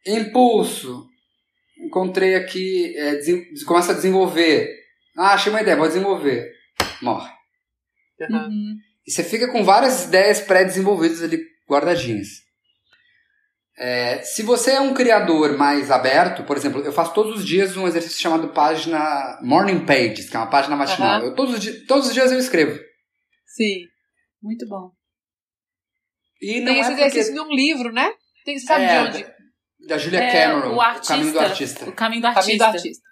Impulso. 0.07 1.09
Encontrei 1.79 2.37
aqui, 2.37 2.95
é, 2.97 3.19
começa 3.67 3.93
a 3.93 3.97
desenvolver. 3.97 4.69
Ah, 5.17 5.35
achei 5.35 5.51
uma 5.51 5.61
ideia, 5.61 5.77
vou 5.77 5.89
desenvolver. 5.89 6.53
Morre. 7.03 7.33
Uhum. 8.21 8.77
E 9.07 9.11
você 9.11 9.25
fica 9.25 9.51
com 9.51 9.65
várias 9.65 10.05
ideias 10.05 10.41
pré-desenvolvidas 10.41 11.23
ali 11.23 11.45
guardadinhas. 11.69 12.44
É, 13.77 14.23
se 14.23 14.43
você 14.43 14.73
é 14.73 14.81
um 14.81 14.95
criador 14.95 15.57
mais 15.59 15.91
aberto, 15.91 16.45
por 16.45 16.57
exemplo, 16.57 16.81
eu 16.83 16.93
faço 16.93 17.13
todos 17.13 17.41
os 17.41 17.45
dias 17.45 17.77
um 17.77 17.89
exercício 17.89 18.21
chamado 18.21 18.53
página 18.53 19.39
Morning 19.43 19.85
Pages, 19.85 20.31
que 20.31 20.37
é 20.37 20.39
uma 20.39 20.51
página 20.51 20.77
matinal. 20.77 21.21
Uhum. 21.21 21.27
Eu, 21.27 21.35
todos, 21.35 21.55
os 21.55 21.61
dias, 21.61 21.85
todos 21.87 22.07
os 22.07 22.15
dias 22.15 22.31
eu 22.31 22.39
escrevo. 22.39 22.79
Sim. 23.47 23.81
Muito 24.41 24.67
bom. 24.69 24.91
E 26.41 26.61
não 26.61 26.73
Tem 26.73 26.81
esse 26.81 26.91
é 26.91 26.95
exercício 26.95 27.35
porque... 27.35 27.49
num 27.49 27.55
livro, 27.55 27.93
né? 27.93 28.13
Tem, 28.45 28.59
sabe 28.59 28.85
É, 28.85 29.03
de 29.03 29.09
onde? 29.09 29.27
Da 29.89 29.99
Julia 29.99 30.21
É, 30.21 30.33
Cameron, 30.33 30.77
o 30.77 30.81
artista, 30.81 31.15
Caminho 31.15 31.33
do 31.33 31.41
Artista. 31.41 31.89
O 31.89 31.93
caminho 31.93 32.23
do 32.23 32.35
Caminho 32.35 32.41
artista. 32.41 32.65
do 32.65 32.77
artista. 32.77 33.05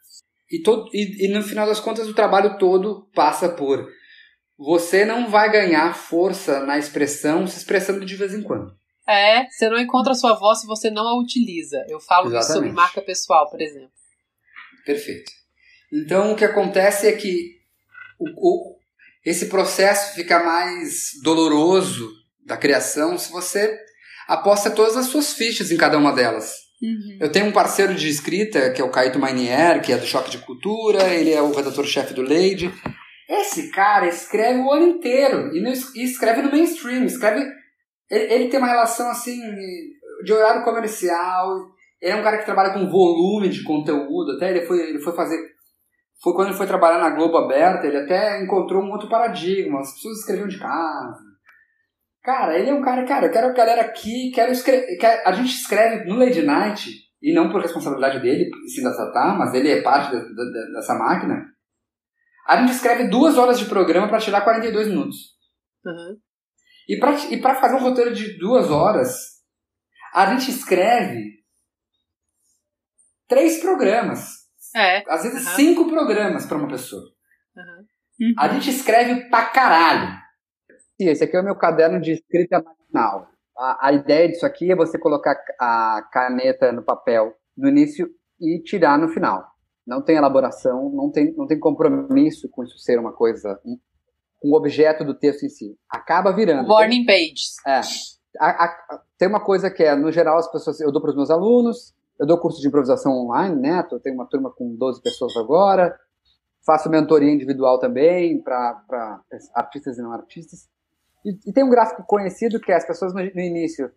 E, 0.51 0.63
todo, 0.63 0.91
e, 0.93 1.27
e 1.27 1.33
no 1.33 1.43
final 1.43 1.67
das 1.67 1.81
contas, 1.81 2.07
o 2.07 2.15
trabalho 2.15 2.59
todo 2.59 3.11
passa 3.15 3.49
por 3.49 3.89
você 4.59 5.05
não 5.05 5.29
vai 5.29 5.51
ganhar 5.51 5.95
força 5.95 6.65
na 6.65 6.79
expressão 6.79 7.47
se 7.47 7.59
expressando 7.59 8.05
de 8.05 8.17
vez 8.17 8.33
em 8.33 8.43
quando. 8.43 8.73
É, 9.09 9.49
você 9.51 9.69
não 9.69 9.79
encontra 9.79 10.13
a 10.13 10.15
sua 10.15 10.35
voz 10.35 10.61
se 10.61 10.67
você 10.67 10.91
não 10.91 11.07
a 11.09 11.19
utiliza. 11.19 11.85
Eu 11.89 11.99
falo 12.01 12.27
isso 12.27 12.35
sobre 12.47 12.69
Exatamente. 12.69 12.75
marca 12.75 13.03
pessoal, 13.03 13.51
por 13.51 13.61
exemplo. 13.61 13.91
Perfeito. 14.87 15.31
Então, 15.93 16.33
o 16.33 16.37
que 16.37 16.45
acontece 16.45 17.07
é 17.07 17.13
que 17.13 17.57
o, 18.19 18.27
o- 18.27 18.77
esse 19.25 19.47
processo 19.47 20.15
fica 20.15 20.43
mais 20.43 21.11
doloroso 21.23 22.11
da 22.45 22.57
criação 22.57 23.17
se 23.19 23.31
você 23.31 23.79
aposta 24.27 24.71
todas 24.71 24.97
as 24.97 25.07
suas 25.07 25.35
fichas 25.35 25.71
em 25.71 25.77
cada 25.77 25.99
uma 25.99 26.13
delas. 26.13 26.63
Eu 27.21 27.31
tenho 27.31 27.47
um 27.47 27.53
parceiro 27.53 27.95
de 27.95 28.09
escrita, 28.09 28.73
que 28.73 28.81
é 28.81 28.85
o 28.85 28.91
Caíto 28.91 29.17
Mainier, 29.17 29.81
que 29.81 29.93
é 29.93 29.97
do 29.97 30.05
Choque 30.05 30.31
de 30.33 30.39
Cultura, 30.39 31.15
ele 31.15 31.31
é 31.33 31.41
o 31.41 31.53
redator-chefe 31.53 32.13
do 32.13 32.23
Lady. 32.23 32.73
Esse 33.29 33.71
cara 33.71 34.09
escreve 34.09 34.59
o 34.59 34.73
ano 34.73 34.89
inteiro, 34.89 35.55
e, 35.57 35.61
não 35.61 35.73
e 35.73 36.03
escreve 36.03 36.43
no 36.43 36.51
mainstream, 36.51 37.05
escreve... 37.05 37.45
Ele, 38.13 38.33
ele 38.33 38.49
tem 38.49 38.59
uma 38.61 38.69
relação, 38.69 39.11
assim, 39.11 39.41
de 40.25 40.33
horário 40.33 40.63
comercial, 40.65 41.49
ele 42.01 42.13
é 42.13 42.17
um 42.17 42.23
cara 42.23 42.39
que 42.39 42.45
trabalha 42.45 42.75
com 42.75 42.91
volume 42.91 43.49
de 43.49 43.65
conteúdo, 43.65 44.33
até 44.37 44.51
ele 44.51 44.67
foi, 44.67 44.79
ele 44.79 45.01
foi 45.01 45.13
fazer... 45.15 45.39
Foi 46.23 46.35
quando 46.35 46.49
ele 46.49 46.57
foi 46.57 46.67
trabalhar 46.69 46.99
na 46.99 47.11
Globo 47.11 47.37
Aberta, 47.39 47.87
ele 47.87 47.97
até 47.97 48.41
encontrou 48.41 48.83
um 48.83 48.91
outro 48.93 49.09
paradigma, 49.09 49.81
as 49.81 49.95
pessoas 49.95 50.19
escreviam 50.19 50.47
de 50.47 50.59
casa, 50.59 51.19
Cara, 52.23 52.57
ele 52.57 52.71
é 52.71 52.75
um 52.75 52.81
cara, 52.83 53.05
cara, 53.05 53.27
eu 53.27 53.33
quero 53.33 53.49
a 53.49 53.53
galera 53.53 53.81
aqui, 53.83 54.31
quero 54.33 54.53
escrever. 54.53 54.87
A 55.25 55.33
gente 55.33 55.51
escreve 55.57 56.05
no 56.05 56.17
Lady 56.17 56.43
Night, 56.43 56.89
e 57.21 57.35
não 57.35 57.51
por 57.51 57.61
responsabilidade 57.61 58.21
dele, 58.21 58.49
sim 58.73 58.83
da 58.83 58.93
Satã, 58.93 59.35
mas 59.37 59.53
ele 59.55 59.69
é 59.69 59.83
parte 59.83 60.13
da- 60.13 60.21
da- 60.21 60.73
dessa 60.75 60.95
máquina. 60.95 61.45
A 62.47 62.59
gente 62.59 62.73
escreve 62.73 63.09
duas 63.09 63.37
horas 63.37 63.59
de 63.59 63.65
programa 63.65 64.09
para 64.09 64.21
tirar 64.21 64.43
42 64.43 64.87
minutos. 64.89 65.17
Uhum. 65.85 66.17
E 66.93 67.01
pra, 67.01 67.13
e 67.31 67.41
pra 67.41 67.55
fazer 67.55 67.77
um 67.77 67.81
roteiro 67.81 68.13
de 68.13 68.37
duas 68.37 68.71
horas, 68.71 69.17
a 70.13 70.27
gente 70.27 70.51
escreve 70.51 71.43
três 73.27 73.63
programas. 73.63 74.43
É. 74.77 75.03
Às 75.11 75.23
vezes 75.23 75.47
Aham. 75.47 75.57
cinco 75.57 75.89
programas 75.89 76.45
para 76.45 76.59
uma 76.59 76.69
pessoa. 76.69 77.03
Uhum. 77.57 78.35
A 78.37 78.49
gente 78.49 78.69
escreve 78.69 79.31
pra 79.31 79.47
caralho. 79.47 80.21
Esse 81.01 81.25
aqui 81.25 81.35
é 81.35 81.41
o 81.41 81.45
meu 81.45 81.57
caderno 81.57 81.99
de 81.99 82.13
escrita 82.13 82.63
matinal. 82.63 83.27
A, 83.57 83.89
a 83.89 83.93
ideia 83.95 84.29
disso 84.29 84.45
aqui 84.45 84.71
é 84.71 84.77
você 84.77 84.99
colocar 84.99 85.35
a 85.59 86.07
caneta 86.13 86.73
no 86.73 86.85
papel 86.85 87.35
no 87.57 87.71
início 87.71 88.07
e 88.39 88.63
tirar 88.63 88.99
no 88.99 89.09
final. 89.09 89.47
Não 89.87 90.03
tem 90.05 90.17
elaboração, 90.17 90.93
não 90.93 91.11
tem, 91.11 91.35
não 91.35 91.47
tem 91.47 91.59
compromisso 91.59 92.51
com 92.51 92.63
isso 92.63 92.79
ser 92.79 92.99
uma 92.99 93.15
coisa, 93.15 93.59
um, 94.45 94.51
um 94.51 94.55
objeto 94.55 95.05
do 95.05 95.15
texto 95.15 95.45
em 95.45 95.49
si. 95.49 95.77
Acaba 95.89 96.33
virando. 96.33 96.67
Morning 96.69 97.05
pages. 97.05 97.57
É. 97.67 97.81
A- 98.39 98.65
a- 98.65 99.01
tem 99.19 99.29
uma 99.29 99.45
coisa 99.45 99.71
que 99.71 99.83
é, 99.83 99.95
no 99.95 100.11
geral, 100.11 100.39
as 100.39 100.51
pessoas, 100.51 100.81
eu 100.81 100.91
dou 100.91 101.01
para 101.01 101.11
os 101.11 101.17
meus 101.17 101.31
alunos, 101.31 101.95
eu 102.19 102.27
dou 102.27 102.39
curso 102.39 102.61
de 102.61 102.69
improvisação 102.69 103.13
online, 103.13 103.57
né? 103.57 103.87
Eu 103.91 104.01
tenho 104.01 104.15
uma 104.15 104.27
turma 104.27 104.51
com 104.51 104.75
12 104.77 105.03
pessoas 105.03 105.37
agora, 105.37 105.99
faço 106.65 106.89
mentoria 106.89 107.33
individual 107.33 107.79
também 107.79 108.41
para 108.43 109.21
artistas 109.55 109.99
e 109.99 110.03
não 110.03 110.13
artistas. 110.13 110.69
E, 111.25 111.39
e 111.47 111.53
tem 111.53 111.63
um 111.65 111.71
gráfico 111.71 112.05
conhecido 112.05 112.61
que 112.61 112.73
é 112.73 112.77
as 112.77 112.87
pessoas 112.87 113.13
no, 113.13 113.21
no 113.21 113.41
início 113.41 113.91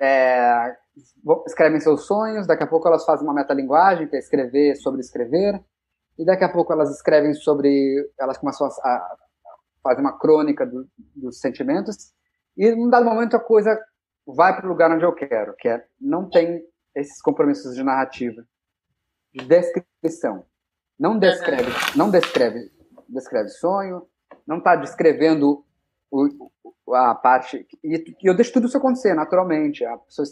é, 0.00 0.76
escrevem 1.46 1.80
seus 1.80 2.06
sonhos, 2.06 2.46
daqui 2.46 2.62
a 2.62 2.66
pouco 2.66 2.86
elas 2.86 3.04
fazem 3.04 3.26
uma 3.26 3.34
metalinguagem, 3.34 4.08
que 4.08 4.16
é 4.16 4.18
escrever 4.18 4.76
sobre 4.76 5.00
escrever, 5.00 5.60
e 6.20 6.24
daqui 6.24 6.44
a 6.44 6.52
pouco 6.52 6.72
elas 6.72 6.90
escrevem 6.90 7.32
sobre. 7.34 8.08
Elas 8.18 8.36
começam 8.38 8.66
a, 8.66 8.70
a 8.88 9.16
fazer 9.82 10.00
uma 10.02 10.18
crônica 10.18 10.66
do- 10.66 10.86
dos 11.16 11.40
sentimentos, 11.40 12.12
e 12.56 12.70
num 12.74 12.90
dado 12.90 13.04
momento 13.06 13.34
a 13.36 13.40
coisa 13.40 13.78
vai 14.26 14.54
para 14.54 14.66
o 14.66 14.68
lugar 14.68 14.90
onde 14.90 15.04
eu 15.04 15.14
quero, 15.14 15.54
que 15.56 15.68
é 15.68 15.84
não 16.00 16.28
tem 16.28 16.62
esses 16.94 17.20
compromissos 17.22 17.74
de 17.74 17.82
narrativa, 17.82 18.44
de 19.34 19.44
descrição. 19.46 20.44
Não 20.98 21.18
descreve, 21.18 21.70
não 21.96 22.10
descreve, 22.10 22.70
descreve 23.08 23.48
sonho, 23.48 24.06
não 24.46 24.58
está 24.58 24.76
descrevendo 24.76 25.64
o- 26.10 26.50
a 26.94 27.14
parte. 27.14 27.66
E, 27.82 27.96
e 28.22 28.26
eu 28.28 28.34
deixo 28.34 28.52
tudo 28.52 28.66
isso 28.66 28.76
acontecer 28.76 29.14
naturalmente. 29.14 29.84
A 29.84 29.96
pessoa 29.96 30.26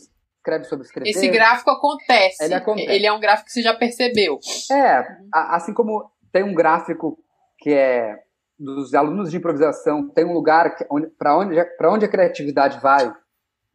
escreve 0.48 0.64
sobre 0.64 0.86
escrever. 0.86 1.10
Esse 1.10 1.28
gráfico 1.28 1.70
acontece. 1.70 2.42
Ele 2.42 2.54
acontece. 2.54 2.90
Ele 2.90 3.06
é 3.06 3.12
um 3.12 3.20
gráfico 3.20 3.46
que 3.46 3.52
você 3.52 3.62
já 3.62 3.74
percebeu. 3.74 4.38
É, 4.72 5.04
assim 5.32 5.74
como 5.74 6.10
tem 6.32 6.42
um 6.42 6.54
gráfico 6.54 7.18
que 7.58 7.70
é 7.70 8.22
dos 8.58 8.94
alunos 8.94 9.30
de 9.30 9.36
improvisação, 9.36 10.08
tem 10.08 10.24
um 10.24 10.32
lugar 10.32 10.74
para 11.18 11.36
onde, 11.38 11.64
pra 11.76 11.92
onde 11.92 12.04
a 12.04 12.08
criatividade 12.08 12.80
vai. 12.80 13.12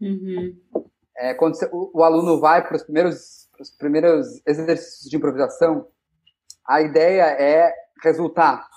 Uhum. 0.01 0.53
É, 1.15 1.33
quando 1.35 1.55
você- 1.55 1.69
o, 1.71 1.99
o 1.99 2.03
aluno 2.03 2.39
vai 2.39 2.65
para 2.65 2.75
os 2.75 2.83
primeiros, 2.83 3.47
pros 3.55 3.69
primeiros 3.71 4.41
exercícios 4.45 5.09
de 5.09 5.15
improvisação, 5.15 5.87
a 6.67 6.81
ideia 6.81 7.23
é 7.23 7.73
resultar, 8.03 8.67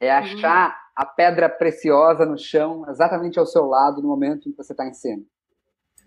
é 0.00 0.10
achar 0.10 0.76
a 0.96 1.06
pedra 1.06 1.48
preciosa 1.48 2.26
no 2.26 2.36
chão, 2.36 2.84
exatamente 2.88 3.38
ao 3.38 3.46
seu 3.46 3.66
lado, 3.66 4.02
no 4.02 4.08
momento 4.08 4.48
em 4.48 4.52
que 4.52 4.56
você 4.56 4.72
está 4.72 4.84
em 4.86 4.94
cena. 4.94 5.22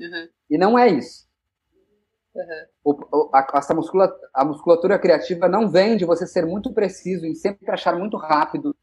Uhum. 0.02 0.30
E 0.50 0.58
não 0.58 0.78
é 0.78 0.88
isso. 0.90 1.28
Uhum. 2.36 2.66
O- 2.84 3.30
a, 3.34 3.46
essa 3.56 3.74
muscula, 3.74 4.14
a 4.34 4.46
musculatura 4.46 4.98
criativa 4.98 5.48
não 5.48 5.70
vem 5.70 5.98
de 5.98 6.06
você 6.06 6.26
ser 6.26 6.46
muito 6.46 6.74
preciso 6.74 7.26
em 7.26 7.36
sempre 7.36 7.70
achar 7.72 7.98
muito 7.98 8.18
rápido 8.18 8.76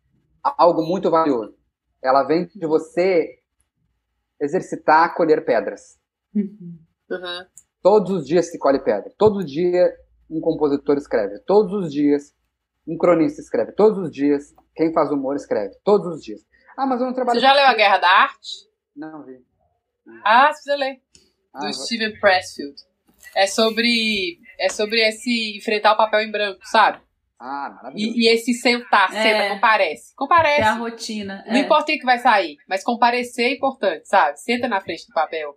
algo 0.43 0.83
muito 0.83 1.11
valioso. 1.11 1.57
Ela 2.03 2.23
vem 2.23 2.47
de 2.47 2.67
você 2.67 3.39
exercitar 4.41 5.15
colher 5.15 5.45
pedras. 5.45 5.99
Uhum. 6.35 6.79
Uhum. 7.11 7.47
Todos 7.83 8.11
os 8.13 8.27
dias 8.27 8.51
se 8.51 8.59
colhe 8.59 8.79
pedra. 8.81 9.13
Todo 9.17 9.45
dia 9.45 9.93
um 10.31 10.41
compositor 10.41 10.97
escreve. 10.97 11.39
Todos 11.41 11.73
os 11.73 11.93
dias 11.93 12.35
um 12.87 12.97
cronista 12.97 13.41
escreve. 13.41 13.73
Todos 13.73 13.99
os 13.99 14.11
dias 14.11 14.55
quem 14.75 14.93
faz 14.93 15.11
humor 15.11 15.37
escreve. 15.37 15.75
Todos 15.83 16.07
os 16.17 16.23
dias. 16.23 16.45
Ah, 16.77 16.87
mas 16.87 17.01
eu 17.01 17.07
não 17.07 17.15
trabalho. 17.15 17.41
Você 17.41 17.45
já 17.47 17.53
leu 17.53 17.67
A 17.67 17.75
Guerra 17.75 17.99
da 17.99 18.09
Arte? 18.09 18.69
Não 18.95 19.25
vi. 19.25 19.45
Ah, 20.25 20.47
você 20.47 20.53
precisa 20.53 20.77
ler. 20.77 21.00
Ah, 21.55 21.59
Do 21.59 21.65
vou- 21.65 21.73
Steven 21.73 22.19
Pressfield. 22.21 22.75
É 23.35 23.47
sobre. 23.47 24.38
É 24.59 24.69
sobre 24.69 25.00
esse 25.07 25.57
enfrentar 25.57 25.93
o 25.93 25.97
papel 25.97 26.21
em 26.21 26.31
branco, 26.31 26.61
sabe? 26.65 27.00
ah 27.41 27.71
maravilhoso. 27.77 28.17
E, 28.19 28.25
e 28.25 28.29
esse 28.29 28.53
sentar, 28.53 29.15
É. 29.15 29.23
senta, 29.23 29.55
comparece. 29.55 30.12
Comparece. 30.17 30.61
É 30.61 30.65
a 30.65 30.73
rotina. 30.75 31.45
Não 31.47 31.55
é. 31.55 31.61
importa 31.61 31.93
o 31.93 31.95
que 31.99 32.05
vai 32.05 32.19
sair, 32.19 32.57
mas 32.69 32.83
comparecer 32.83 33.47
é 33.47 33.53
importante, 33.55 34.09
sabe? 34.09 34.37
Senta 34.41 34.67
na 34.67 34.81
frente 34.81 35.07
do 35.07 35.12
papel. 35.15 35.55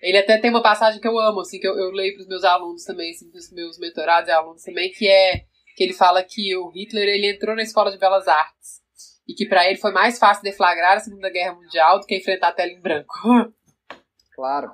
Ele 0.00 0.16
até 0.18 0.38
tem 0.38 0.50
uma 0.50 0.62
passagem 0.62 1.00
que 1.00 1.08
eu 1.08 1.18
amo, 1.18 1.40
assim, 1.40 1.58
que 1.58 1.66
eu, 1.66 1.76
eu 1.76 1.90
leio 1.90 2.14
pros 2.14 2.28
meus 2.28 2.44
alunos 2.44 2.84
também, 2.84 3.10
assim, 3.10 3.28
pros 3.28 3.50
meus 3.52 3.76
mentorados 3.78 4.28
e 4.28 4.32
alunos 4.32 4.62
também, 4.62 4.90
que 4.92 5.08
é 5.08 5.44
que 5.76 5.82
ele 5.82 5.92
fala 5.94 6.22
que 6.22 6.56
o 6.56 6.68
Hitler 6.70 7.08
ele 7.08 7.28
entrou 7.32 7.56
na 7.56 7.62
escola 7.62 7.90
de 7.90 7.98
belas 7.98 8.28
artes 8.28 8.80
e 9.28 9.34
que 9.34 9.46
pra 9.48 9.66
ele 9.68 9.78
foi 9.78 9.90
mais 9.92 10.16
fácil 10.18 10.44
deflagrar 10.44 10.96
a 10.96 11.00
Segunda 11.00 11.28
Guerra 11.28 11.54
Mundial 11.54 11.98
do 11.98 12.06
que 12.06 12.16
enfrentar 12.16 12.48
a 12.48 12.52
tela 12.52 12.70
em 12.70 12.80
branco. 12.80 13.12
Claro. 14.40 14.70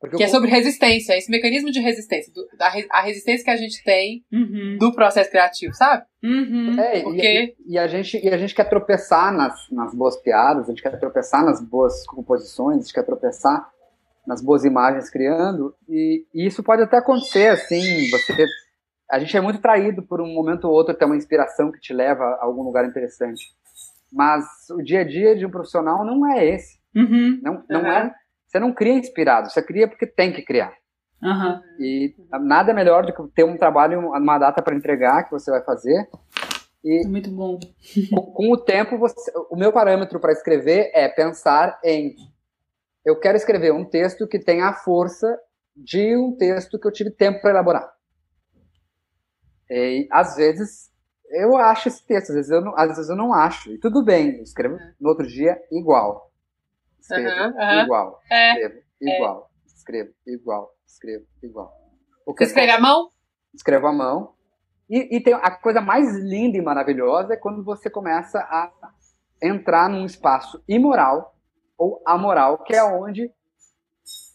Porque 0.00 0.16
que 0.16 0.22
é 0.22 0.26
o- 0.26 0.30
sobre 0.30 0.50
resistência, 0.50 1.16
esse 1.16 1.30
mecanismo 1.30 1.70
de 1.72 1.80
resistência, 1.80 2.32
do- 2.32 2.46
da, 2.56 2.70
a 2.92 3.00
resistência 3.00 3.42
que 3.44 3.50
a 3.50 3.56
gente 3.56 3.82
tem 3.82 4.22
Uhum. 4.32 4.76
do 4.78 4.94
processo 4.94 5.30
criativo, 5.30 5.74
sabe? 5.74 6.04
Uhum. 6.22 6.78
É, 6.78 7.00
Porque- 7.02 7.56
e, 7.66 7.72
e 7.72 7.78
a 7.78 7.86
gente, 7.88 8.16
e 8.24 8.28
a 8.28 8.36
gente 8.38 8.54
quer 8.54 8.68
tropeçar 8.68 9.32
nas, 9.32 9.54
nas 9.72 9.94
boas 9.94 10.16
piadas, 10.20 10.66
a 10.66 10.70
gente 10.70 10.82
quer 10.82 10.96
tropeçar 11.00 11.44
nas 11.44 11.60
boas 11.60 12.04
composições, 12.06 12.76
a 12.76 12.80
gente 12.82 12.92
quer 12.92 13.02
tropeçar 13.04 13.68
nas 14.26 14.42
boas 14.42 14.62
imagens 14.64 15.08
criando, 15.10 15.74
e, 15.88 16.24
e 16.34 16.46
isso 16.46 16.62
pode 16.62 16.82
até 16.82 16.98
acontecer, 16.98 17.48
assim, 17.48 18.10
você... 18.10 18.46
A 19.10 19.18
gente 19.18 19.34
é 19.34 19.40
muito 19.40 19.58
traído 19.58 20.02
por 20.02 20.20
um 20.20 20.26
momento 20.34 20.66
ou 20.66 20.74
outro 20.74 20.94
ter 20.94 21.06
uma 21.06 21.16
inspiração 21.16 21.72
que 21.72 21.80
te 21.80 21.94
leva 21.94 22.22
a 22.24 22.44
algum 22.44 22.62
lugar 22.62 22.84
interessante. 22.86 23.46
Mas 24.12 24.44
o 24.70 24.82
dia 24.82 25.00
a 25.00 25.04
dia 25.04 25.34
de 25.34 25.46
um 25.46 25.50
profissional 25.50 26.04
não 26.04 26.30
é 26.30 26.44
esse. 26.46 26.78
Uhum. 26.94 27.40
Não, 27.42 27.64
não 27.70 27.80
Uhum. 27.80 27.86
é... 27.86 28.14
Você 28.48 28.58
não 28.58 28.72
cria 28.72 28.94
inspirado, 28.94 29.50
você 29.50 29.62
cria 29.62 29.86
porque 29.86 30.06
tem 30.06 30.32
que 30.32 30.42
criar. 30.42 30.72
Aham. 31.22 31.62
E 31.78 32.14
nada 32.40 32.72
melhor 32.72 33.04
do 33.04 33.12
que 33.12 33.34
ter 33.34 33.44
um 33.44 33.56
trabalho, 33.56 34.00
uma 34.00 34.38
data 34.38 34.62
para 34.62 34.74
entregar 34.74 35.24
que 35.24 35.30
você 35.30 35.50
vai 35.50 35.62
fazer, 35.62 36.08
É 36.84 37.06
Muito 37.06 37.30
bom. 37.30 37.58
com, 38.14 38.32
com 38.32 38.52
o 38.52 38.56
tempo, 38.56 38.96
você- 38.96 39.32
o 39.50 39.56
meu 39.56 39.72
parâmetro 39.72 40.18
para 40.20 40.32
escrever 40.32 40.90
é 40.94 41.08
pensar 41.08 41.78
em 41.84 42.14
eu 43.04 43.18
quero 43.18 43.36
escrever 43.36 43.72
um 43.72 43.84
texto 43.84 44.26
que 44.28 44.38
tenha 44.38 44.66
a 44.66 44.72
força 44.74 45.38
de 45.76 46.16
um 46.16 46.36
texto 46.36 46.78
que 46.78 46.86
eu 46.86 46.92
tive 46.92 47.10
tempo 47.10 47.40
para 47.40 47.50
elaborar. 47.50 47.90
E 49.70 50.06
às 50.10 50.36
vezes 50.36 50.90
eu 51.30 51.56
acho 51.56 51.88
esse 51.88 52.04
texto, 52.06 52.30
às 52.30 52.36
vezes 52.36 52.50
eu 52.50 52.60
não, 52.60 52.74
às 52.76 52.88
vezes 52.88 53.08
eu 53.10 53.16
não 53.16 53.32
acho. 53.34 53.70
E 53.72 53.78
tudo 53.78 54.04
bem, 54.04 54.40
escrevo 54.42 54.78
no 55.00 55.08
outro 55.10 55.26
dia 55.26 55.60
igual. 55.70 56.27
Escrevo 57.00 57.54
igual, 57.84 58.20
É. 58.30 58.52
escrevo 58.52 58.82
igual, 59.00 59.50
escrevo 59.66 60.10
igual, 60.26 60.70
escrevo 60.86 61.26
igual. 61.42 61.72
O 62.26 62.32
Você 62.34 62.44
escreve 62.44 62.72
a 62.72 62.80
mão? 62.80 63.10
escrevo 63.54 63.86
à 63.86 63.92
mão. 63.92 64.34
E, 64.88 65.16
e 65.16 65.22
tem 65.22 65.34
a 65.34 65.50
coisa 65.50 65.80
mais 65.80 66.14
linda 66.16 66.56
e 66.56 66.62
maravilhosa 66.62 67.34
é 67.34 67.36
quando 67.36 67.62
você 67.62 67.90
começa 67.90 68.38
a 68.40 68.70
entrar 69.42 69.88
num 69.88 70.04
espaço 70.06 70.62
imoral 70.68 71.34
ou 71.76 72.02
amoral, 72.06 72.62
que 72.64 72.74
é 72.74 72.82
onde 72.82 73.30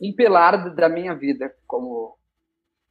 um 0.01 0.13
pilar 0.15 0.74
da 0.75 0.88
minha 0.88 1.15
vida, 1.15 1.53
como 1.67 2.17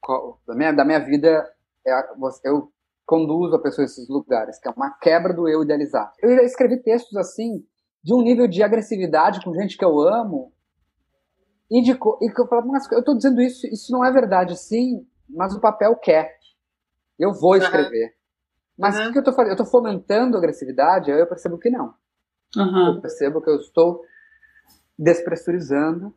co- 0.00 0.41
da 0.47 0.55
minha, 0.55 0.73
da 0.73 0.85
minha 0.85 0.99
vida, 0.99 1.49
é 1.87 1.93
a- 1.93 2.14
eu 2.45 2.73
conduzo 3.07 3.55
a 3.57 3.62
pessoa 3.62 3.85
a 3.85 3.87
esses 3.87 4.09
lugares, 4.09 4.59
que 4.59 4.69
é 4.69 4.71
uma 4.73 4.91
quebra 4.99 5.33
do 5.33 5.49
eu 5.49 5.62
idealizado. 5.62 6.12
Eu 6.21 6.35
já 6.37 6.43
escrevi 6.43 6.83
textos 6.83 7.17
assim, 7.17 7.64
de 8.02 8.12
um 8.14 8.23
nível 8.23 8.47
de 8.49 8.62
agressividade 8.62 9.42
com 9.42 9.54
gente 9.54 9.76
que 9.76 9.85
eu 9.85 10.00
amo, 10.00 10.52
e, 11.71 11.80
de, 11.82 11.92
e 11.92 12.30
que 12.30 12.40
eu 12.40 12.47
falo, 12.49 12.66
mas 12.68 12.90
eu 12.92 12.99
estou 12.99 13.16
dizendo 13.16 13.40
isso, 13.40 13.66
isso 13.66 13.90
não 13.92 14.04
é 14.04 14.12
verdade, 14.12 14.56
sim, 14.59 15.06
mas 15.28 15.54
o 15.54 15.61
papel 15.61 15.97
quer. 15.97 16.37
Eu 17.18 17.32
vou 17.32 17.56
escrever. 17.56 18.14
Mas 18.76 18.97
o 18.97 18.99
Aham. 18.99 19.06
que 19.06 19.12
que 19.12 19.18
eu 19.18 19.21
estou 19.21 19.35
fazendo? 19.35 19.50
Eu 19.50 19.62
estou 19.62 19.66
fomentando 19.66 20.37
a 20.37 20.38
agressividade? 20.40 21.11
Aí 21.12 21.21
eu 21.21 21.26
percebo 21.26 21.59
que 21.59 21.71
não. 21.71 21.94
Aham. 22.56 22.97
Eu 22.97 23.00
percebo 23.00 23.40
que 23.40 23.49
eu 23.49 23.56
estou 23.56 24.02
despressurizando, 24.99 26.14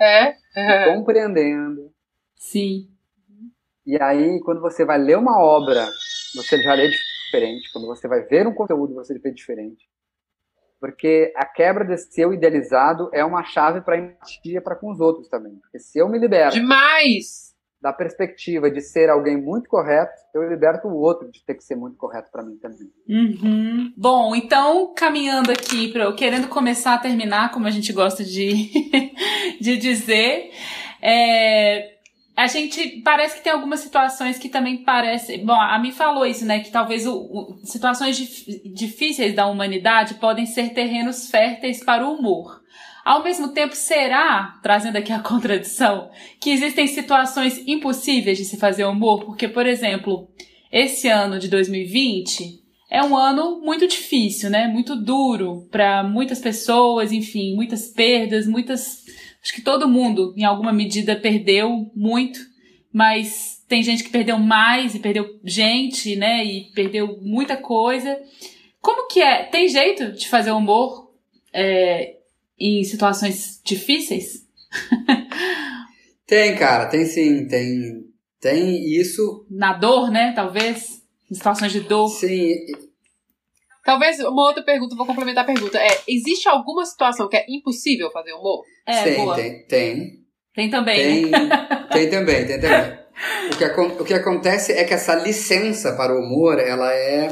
É. 0.00 0.34
é. 0.56 0.84
compreendendo. 0.92 1.92
Sim. 2.36 2.90
E 3.84 4.00
aí, 4.02 4.40
quando 4.40 4.60
você 4.60 4.84
vai 4.84 4.98
ler 4.98 5.16
uma 5.16 5.38
obra, 5.38 5.86
você 6.34 6.60
já 6.60 6.74
lê 6.74 6.88
diferente. 6.88 7.72
Quando 7.72 7.86
você 7.86 8.08
vai 8.08 8.22
ver 8.22 8.46
um 8.46 8.54
conteúdo, 8.54 8.94
você 8.94 9.14
lê 9.14 9.30
diferente. 9.30 9.88
Porque 10.80 11.32
a 11.36 11.44
quebra 11.46 11.84
desse 11.84 12.20
eu 12.20 12.32
idealizado 12.32 13.08
é 13.12 13.24
uma 13.24 13.42
chave 13.44 13.80
para 13.80 13.98
empatia 13.98 14.60
para 14.60 14.76
com 14.76 14.90
os 14.90 15.00
outros 15.00 15.28
também. 15.28 15.54
Porque 15.56 15.78
se 15.78 15.98
eu 15.98 16.08
me 16.08 16.18
liberto 16.18 16.54
Demais! 16.54 17.54
da 17.80 17.92
perspectiva 17.92 18.70
de 18.70 18.80
ser 18.80 19.08
alguém 19.08 19.36
muito 19.36 19.68
correto, 19.68 20.12
eu 20.34 20.48
liberto 20.48 20.88
o 20.88 20.96
outro 20.96 21.30
de 21.30 21.44
ter 21.44 21.54
que 21.54 21.62
ser 21.62 21.76
muito 21.76 21.96
correto 21.96 22.30
para 22.30 22.42
mim 22.42 22.56
também. 22.56 22.90
Uhum. 23.08 23.92
Bom, 23.96 24.34
então, 24.34 24.92
caminhando 24.94 25.50
aqui, 25.50 25.92
pra, 25.92 26.12
querendo 26.12 26.48
começar 26.48 26.94
a 26.94 26.98
terminar, 26.98 27.52
como 27.52 27.66
a 27.66 27.70
gente 27.70 27.92
gosta 27.92 28.24
de, 28.24 28.70
de 29.60 29.76
dizer, 29.76 30.50
é, 31.00 31.95
a 32.36 32.46
gente 32.46 33.00
parece 33.02 33.36
que 33.36 33.42
tem 33.44 33.52
algumas 33.52 33.80
situações 33.80 34.38
que 34.38 34.48
também 34.50 34.78
parece. 34.84 35.38
Bom, 35.38 35.54
a 35.58 35.78
Mi 35.78 35.90
falou 35.90 36.26
isso, 36.26 36.44
né? 36.44 36.60
Que 36.60 36.70
talvez 36.70 37.06
o, 37.06 37.14
o- 37.14 37.60
situações 37.64 38.16
dif- 38.16 38.62
difíceis 38.74 39.34
da 39.34 39.46
humanidade 39.46 40.14
podem 40.14 40.44
ser 40.44 40.70
terrenos 40.74 41.30
férteis 41.30 41.82
para 41.82 42.06
o 42.06 42.12
humor. 42.14 42.60
Ao 43.04 43.22
mesmo 43.22 43.48
tempo, 43.48 43.74
será, 43.74 44.58
trazendo 44.62 44.96
aqui 44.98 45.12
a 45.12 45.20
contradição, 45.22 46.10
que 46.40 46.50
existem 46.50 46.86
situações 46.86 47.62
impossíveis 47.66 48.36
de 48.36 48.44
se 48.44 48.56
fazer 48.58 48.84
humor? 48.84 49.24
Porque, 49.24 49.48
por 49.48 49.66
exemplo, 49.66 50.28
esse 50.70 51.08
ano 51.08 51.38
de 51.38 51.48
2020 51.48 52.60
é 52.90 53.02
um 53.02 53.16
ano 53.16 53.60
muito 53.62 53.86
difícil, 53.86 54.50
né? 54.50 54.68
Muito 54.68 54.94
duro 54.94 55.66
para 55.70 56.02
muitas 56.02 56.38
pessoas, 56.40 57.12
enfim, 57.12 57.54
muitas 57.54 57.88
perdas, 57.88 58.46
muitas. 58.46 59.04
Acho 59.46 59.54
que 59.54 59.62
todo 59.62 59.88
mundo, 59.88 60.34
em 60.36 60.42
alguma 60.42 60.72
medida, 60.72 61.14
perdeu 61.14 61.88
muito, 61.94 62.40
mas 62.92 63.62
tem 63.68 63.80
gente 63.80 64.02
que 64.02 64.10
perdeu 64.10 64.40
mais 64.40 64.92
e 64.92 64.98
perdeu 64.98 65.38
gente, 65.44 66.16
né? 66.16 66.44
E 66.44 66.64
perdeu 66.74 67.20
muita 67.22 67.56
coisa. 67.56 68.20
Como 68.80 69.06
que 69.06 69.22
é? 69.22 69.44
Tem 69.44 69.68
jeito 69.68 70.10
de 70.10 70.28
fazer 70.28 70.50
humor 70.50 71.12
é, 71.52 72.16
em 72.58 72.82
situações 72.82 73.60
difíceis? 73.64 74.44
Tem, 76.26 76.56
cara, 76.56 76.86
tem 76.86 77.04
sim, 77.06 77.46
tem, 77.46 78.04
tem 78.40 78.84
isso, 78.98 79.46
Na 79.48 79.74
dor, 79.74 80.10
né? 80.10 80.32
Talvez? 80.32 81.00
Em 81.30 81.36
situações 81.36 81.70
de 81.70 81.78
dor. 81.78 82.08
sim, 82.08 82.52
Talvez 83.86 84.18
uma 84.18 84.42
outra 84.42 84.64
pergunta, 84.64 84.96
vou 84.96 85.06
complementar 85.06 85.44
a 85.44 85.46
pergunta. 85.46 85.78
É, 85.78 86.02
existe 86.08 86.48
alguma 86.48 86.84
situação 86.84 87.28
que 87.28 87.36
é 87.36 87.46
impossível 87.48 88.10
fazer 88.10 88.32
humor? 88.32 88.64
É, 88.84 89.04
tem, 89.04 89.16
boa. 89.16 89.36
tem, 89.36 89.66
tem, 89.66 90.24
Tem 90.52 90.68
também, 90.68 91.26
né? 91.26 91.38
tem, 91.92 92.10
tem 92.10 92.10
também, 92.10 92.46
tem 92.46 92.60
também. 92.60 92.98
O 93.52 93.56
que, 93.56 94.02
o 94.02 94.04
que 94.04 94.14
acontece 94.14 94.72
é 94.72 94.82
que 94.82 94.92
essa 94.92 95.14
licença 95.14 95.94
para 95.94 96.12
o 96.12 96.18
humor, 96.18 96.58
ela 96.58 96.92
é, 96.92 97.28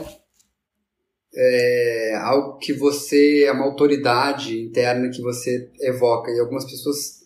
é 1.35 2.15
algo 2.23 2.57
que 2.59 2.73
você, 2.73 3.43
é 3.45 3.51
uma 3.51 3.65
autoridade 3.65 4.57
interna 4.63 5.11
que 5.11 5.21
você 5.21 5.69
evoca. 5.81 6.31
E 6.31 6.39
algumas 6.39 6.65
pessoas 6.65 7.25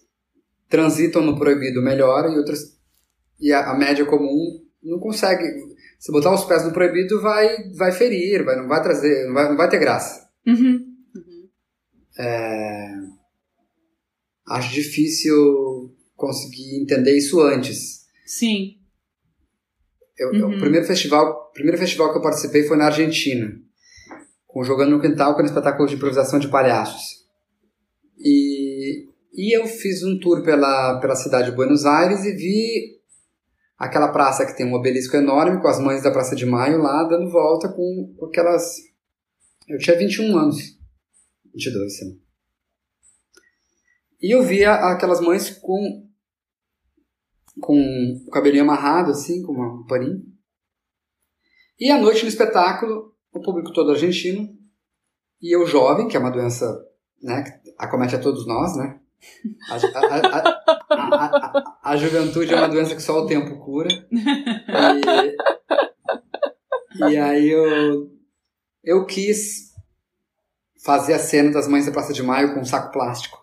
transitam 0.70 1.20
no 1.20 1.38
proibido 1.38 1.82
melhor 1.82 2.32
e 2.32 2.38
outras, 2.38 2.60
e 3.38 3.52
a, 3.52 3.72
a 3.72 3.76
média 3.76 4.06
comum 4.06 4.58
não 4.82 4.98
consegue. 4.98 5.67
Se 5.98 6.12
botar 6.12 6.32
os 6.34 6.44
pés 6.44 6.64
no 6.64 6.72
proibido, 6.72 7.20
vai, 7.20 7.70
vai 7.74 7.90
ferir, 7.92 8.44
vai, 8.44 8.56
não 8.56 8.68
vai 8.68 8.82
trazer, 8.82 9.26
não 9.26 9.34
vai, 9.34 9.48
não 9.48 9.56
vai 9.56 9.68
ter 9.68 9.78
graça. 9.78 10.28
Uhum. 10.46 10.86
Acho 14.48 14.72
difícil 14.72 15.94
conseguir 16.16 16.80
entender 16.82 17.16
isso 17.16 17.40
antes. 17.40 18.06
Sim. 18.26 18.76
Eu- 20.16 20.30
Uhum. 20.32 20.56
O 20.56 20.60
primeiro 20.60 20.86
festival, 20.86 21.50
primeiro 21.52 21.78
festival 21.78 22.10
que 22.12 22.18
eu 22.18 22.22
participei 22.22 22.64
foi 22.64 22.76
na 22.76 22.86
Argentina, 22.86 23.52
com 24.46 24.64
Jogando 24.64 24.90
no 24.92 25.00
Quintal, 25.00 25.34
que 25.34 25.40
era 25.40 25.48
um 25.48 25.52
espetáculo 25.52 25.88
de 25.88 25.94
improvisação 25.94 26.38
de 26.38 26.48
palhaços. 26.48 27.24
E, 28.18 29.06
e 29.34 29.56
eu 29.56 29.66
fiz 29.66 30.02
um 30.02 30.18
tour 30.18 30.42
pela, 30.42 30.98
pela 31.00 31.14
cidade 31.14 31.50
de 31.50 31.56
Buenos 31.56 31.84
Aires 31.84 32.24
e 32.24 32.32
vi 32.32 32.97
aquela 33.78 34.12
praça 34.12 34.44
que 34.44 34.56
tem 34.56 34.66
um 34.66 34.74
obelisco 34.74 35.16
enorme, 35.16 35.60
com 35.62 35.68
as 35.68 35.78
mães 35.80 36.02
da 36.02 36.10
Praça 36.10 36.34
de 36.34 36.44
Maio 36.44 36.78
lá, 36.78 37.04
dando 37.04 37.30
volta 37.30 37.68
com, 37.68 38.14
com 38.18 38.26
aquelas... 38.26 38.76
Eu 39.68 39.78
tinha 39.78 39.96
21 39.96 40.36
anos. 40.36 40.56
22, 41.54 41.96
sei 41.96 42.08
lá. 42.08 42.14
E 44.20 44.34
eu 44.34 44.42
via 44.42 44.72
aquelas 44.74 45.20
mães 45.20 45.50
com 45.50 46.08
com 47.60 47.76
o 48.26 48.30
cabelinho 48.30 48.62
amarrado, 48.62 49.10
assim, 49.10 49.42
com 49.42 49.52
um 49.52 49.84
paninho. 49.86 50.22
E 51.78 51.90
à 51.90 51.98
noite 51.98 52.22
no 52.22 52.28
espetáculo, 52.28 53.14
o 53.32 53.40
público 53.40 53.72
todo 53.72 53.90
argentino, 53.90 54.48
e 55.40 55.54
eu 55.54 55.66
jovem, 55.66 56.08
que 56.08 56.16
é 56.16 56.20
uma 56.20 56.30
doença 56.30 56.66
né, 57.22 57.42
que 57.42 57.74
acomete 57.78 58.16
a 58.16 58.20
todos 58.20 58.46
nós, 58.46 58.76
né? 58.76 59.00
A, 59.70 59.76
a- 59.76 60.52
a- 60.90 61.80
a- 61.82 61.96
juventude 61.96 62.52
é 62.52 62.56
uma 62.56 62.68
doença 62.68 62.94
que 62.94 63.02
só 63.02 63.18
o 63.20 63.26
tempo 63.26 63.58
cura. 63.58 63.88
E, 67.00 67.12
e 67.12 67.16
aí 67.16 67.48
eu, 67.48 68.10
eu 68.84 69.06
quis 69.06 69.72
fazer 70.84 71.14
a 71.14 71.18
cena 71.18 71.50
das 71.52 71.68
mães 71.68 71.86
da 71.86 71.92
Praça 71.92 72.12
de 72.12 72.22
Maio 72.22 72.54
com 72.54 72.60
um 72.60 72.64
saco 72.64 72.92
plástico. 72.92 73.38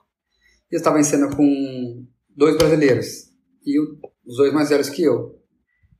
E 0.71 0.75
eu 0.75 0.77
estava 0.77 0.99
em 0.99 1.03
cena 1.03 1.33
com 1.33 2.05
dois 2.35 2.57
brasileiros 2.57 3.29
e 3.65 3.79
os 3.79 4.37
dois 4.37 4.53
mais 4.53 4.69
velhos 4.69 4.89
que 4.89 5.03
eu. 5.03 5.35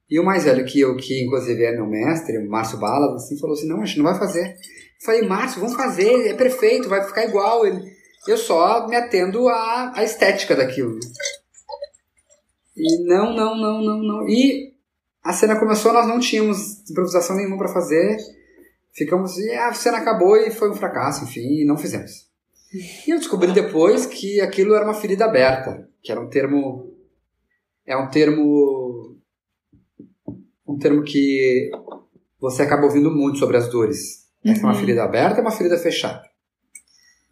E 0.09 0.19
o 0.19 0.23
mais 0.25 0.43
velho 0.43 0.65
que 0.65 0.79
eu, 0.79 0.95
que 0.97 1.23
inclusive 1.23 1.63
é 1.63 1.71
meu 1.75 1.88
mestre, 1.88 2.38
o 2.38 2.47
Márcio 2.49 2.77
Balas, 2.79 3.23
assim, 3.23 3.39
falou 3.39 3.55
assim, 3.55 3.67
não, 3.67 3.81
a 3.81 3.85
gente 3.85 3.97
não 3.97 4.05
vai 4.05 4.17
fazer. 4.19 4.47
Eu 4.51 5.05
falei, 5.05 5.27
Márcio, 5.27 5.59
vamos 5.61 5.75
fazer, 5.75 6.27
é 6.27 6.33
perfeito, 6.33 6.88
vai 6.89 7.03
ficar 7.03 7.25
igual. 7.25 7.65
Ele, 7.65 7.81
eu 8.27 8.38
só 8.38 8.88
me 8.88 8.95
atendo 8.95 9.47
à, 9.47 9.93
à 9.95 10.03
estética 10.03 10.55
daquilo. 10.55 10.99
E 12.75 13.03
não, 13.05 13.33
não, 13.35 13.55
não, 13.55 13.81
não, 13.81 13.97
não. 14.03 14.29
E 14.29 14.73
a 15.23 15.31
cena 15.33 15.57
começou, 15.59 15.93
nós 15.93 16.07
não 16.07 16.19
tínhamos 16.19 16.81
improvisação 16.89 17.35
nenhuma 17.35 17.57
para 17.57 17.73
fazer. 17.73 18.17
Ficamos, 18.93 19.38
e 19.38 19.51
a 19.51 19.73
cena 19.73 19.97
acabou 19.97 20.38
e 20.38 20.51
foi 20.51 20.69
um 20.69 20.75
fracasso, 20.75 21.23
enfim, 21.23 21.61
e 21.61 21.65
não 21.65 21.77
fizemos. 21.77 22.25
E 23.07 23.09
eu 23.11 23.17
descobri 23.17 23.51
depois 23.53 24.05
que 24.05 24.41
aquilo 24.41 24.73
era 24.75 24.83
uma 24.85 24.93
ferida 24.93 25.25
aberta, 25.25 25.89
que 26.01 26.11
era 26.11 26.19
um 26.21 26.29
termo 26.29 26.91
é 27.85 27.95
um 27.95 28.09
termo 28.09 29.15
um 30.67 30.77
termo 30.77 31.03
que 31.03 31.69
você 32.39 32.63
acaba 32.63 32.85
ouvindo 32.85 33.11
muito 33.11 33.38
sobre 33.38 33.57
as 33.57 33.69
dores. 33.69 34.25
Essa 34.43 34.61
é 34.61 34.63
uma 34.63 34.73
Uhum. 34.73 34.79
ferida 34.79 35.03
aberta, 35.03 35.39
é 35.39 35.41
uma 35.41 35.51
ferida 35.51 35.77
fechada. 35.77 36.23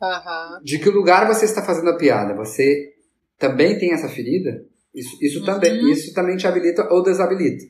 Aham. 0.03 0.59
De 0.63 0.79
que 0.79 0.89
lugar 0.89 1.27
você 1.27 1.45
está 1.45 1.61
fazendo 1.63 1.89
a 1.89 1.97
piada? 1.97 2.35
Você 2.35 2.93
também 3.37 3.77
tem 3.77 3.93
essa 3.93 4.09
ferida? 4.09 4.65
Isso, 4.93 5.17
isso 5.21 5.39
Uhum. 5.39 5.45
também 5.45 5.91
isso 5.91 6.13
também 6.13 6.37
te 6.37 6.45
habilita 6.47 6.87
ou 6.93 7.01
desabilita. 7.01 7.63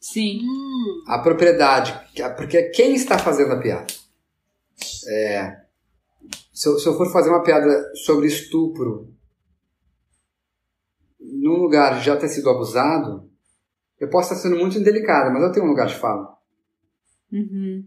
Sim. 0.00 0.40
Hum, 0.42 1.02
A 1.08 1.18
propriedade, 1.18 1.98
porque 2.36 2.62
quem 2.70 2.94
está 2.94 3.18
fazendo 3.18 3.52
a 3.52 3.60
piada? 3.60 3.86
É, 5.08 5.56
se, 6.52 6.68
eu, 6.68 6.78
se 6.78 6.86
eu 6.86 6.96
for 6.96 7.10
fazer 7.12 7.28
uma 7.30 7.42
piada 7.42 7.90
sobre 8.04 8.26
estupro 8.26 9.12
num 11.20 11.56
lugar 11.56 11.98
de 11.98 12.04
já 12.06 12.16
ter 12.16 12.28
sido 12.28 12.48
abusado, 12.50 13.30
eu 13.98 14.08
posso 14.10 14.32
estar 14.34 14.42
sendo 14.48 14.58
muito 14.58 14.78
indelicada, 14.78 15.30
mas 15.30 15.42
eu 15.42 15.52
tenho 15.52 15.66
um 15.66 15.70
lugar 15.70 15.86
de 15.86 15.94
fala. 15.96 16.34
Uhum. 17.32 17.84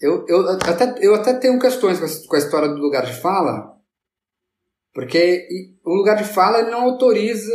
Eu, 0.00 0.24
eu, 0.28 0.48
até, 0.50 0.94
eu 1.00 1.14
até 1.14 1.34
tenho 1.34 1.58
questões 1.58 1.98
com 2.26 2.36
a, 2.36 2.38
história 2.38 2.68
do 2.68 2.80
lugar 2.80 3.06
de 3.06 3.14
fala, 3.14 3.74
Porque 4.92 5.46
o 5.84 5.94
lugar 5.94 6.16
de 6.16 6.24
fala 6.24 6.60
ele 6.60 6.70
não 6.70 6.82
autoriza. 6.82 7.52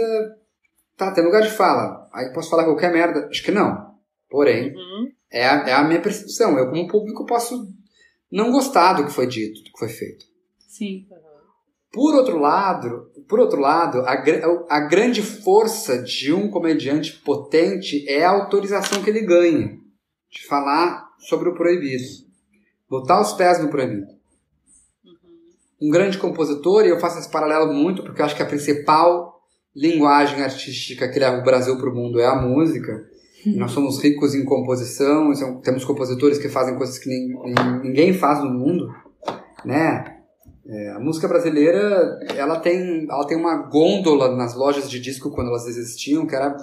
Tá, 0.97 1.11
tem 1.13 1.23
lugar 1.23 1.41
de 1.41 1.51
fala. 1.51 2.09
Aí 2.13 2.33
posso 2.33 2.49
falar 2.49 2.65
qualquer 2.65 2.91
merda? 2.91 3.27
Acho 3.29 3.43
que 3.43 3.51
não. 3.51 3.95
Porém, 4.29 4.73
Uhum. 4.75 5.11
é 5.31 5.47
a, 5.47 5.69
é 5.69 5.73
a 5.73 5.83
minha 5.83 6.01
percepção. 6.01 6.57
Eu, 6.57 6.69
como 6.69 6.87
público, 6.87 7.25
posso 7.25 7.67
não 8.31 8.51
gostar 8.51 8.93
do 8.93 9.05
que 9.05 9.11
foi 9.11 9.27
dito, 9.27 9.63
do 9.63 9.71
que 9.71 9.79
foi 9.79 9.89
feito. 9.89 10.25
Sim. 10.67 11.07
Por 11.91 12.13
outro 12.13 12.37
lado, 12.37 13.09
por 13.27 13.39
outro 13.39 13.59
lado, 13.59 14.01
a, 14.01 14.13
a 14.69 14.79
grande 14.81 15.23
força 15.23 16.01
de 16.03 16.31
um 16.33 16.49
comediante 16.49 17.13
potente 17.13 18.07
é 18.07 18.23
a 18.23 18.31
autorização 18.31 19.01
que 19.01 19.09
ele 19.09 19.21
ganha 19.21 19.77
de 20.31 20.45
falar 20.45 21.09
sobre 21.17 21.49
o 21.49 21.55
proibido, 21.55 22.03
botar 22.89 23.21
os 23.21 23.33
pés 23.33 23.59
no 23.61 23.69
proibido. 23.69 24.07
Um 25.81 25.89
grande 25.89 26.17
compositor, 26.17 26.85
e 26.85 26.89
eu 26.89 26.99
faço 26.99 27.19
esse 27.19 27.29
paralelo 27.29 27.71
muito 27.73 28.03
porque 28.03 28.21
eu 28.21 28.25
acho 28.25 28.35
que 28.35 28.43
a 28.43 28.45
principal 28.45 29.39
linguagem 29.75 30.41
artística 30.43 31.07
que 31.07 31.19
leva 31.19 31.37
o 31.37 31.43
Brasil 31.43 31.77
para 31.77 31.89
o 31.89 31.95
mundo 31.95 32.19
é 32.19 32.25
a 32.25 32.35
música. 32.35 33.05
E 33.45 33.55
nós 33.55 33.71
somos 33.71 34.03
ricos 34.03 34.35
em 34.35 34.43
composição, 34.43 35.33
são- 35.33 35.61
temos 35.61 35.85
compositores 35.85 36.37
que 36.37 36.49
fazem 36.49 36.75
coisas 36.75 36.97
que 36.99 37.07
nem- 37.07 37.29
nem- 37.29 37.81
ninguém 37.83 38.13
faz 38.13 38.43
no 38.43 38.49
mundo, 38.49 38.93
né? 39.63 40.17
É, 40.67 40.89
a 40.91 40.99
música 40.99 41.27
brasileira, 41.27 42.19
ela 42.35 42.59
tem, 42.59 43.07
ela 43.09 43.25
tem 43.25 43.37
uma 43.37 43.55
gôndola 43.69 44.35
nas 44.35 44.53
lojas 44.55 44.89
de 44.89 44.99
disco 44.99 45.31
quando 45.31 45.47
elas 45.47 45.65
existiam, 45.65 46.27
que 46.27 46.35
era 46.35 46.55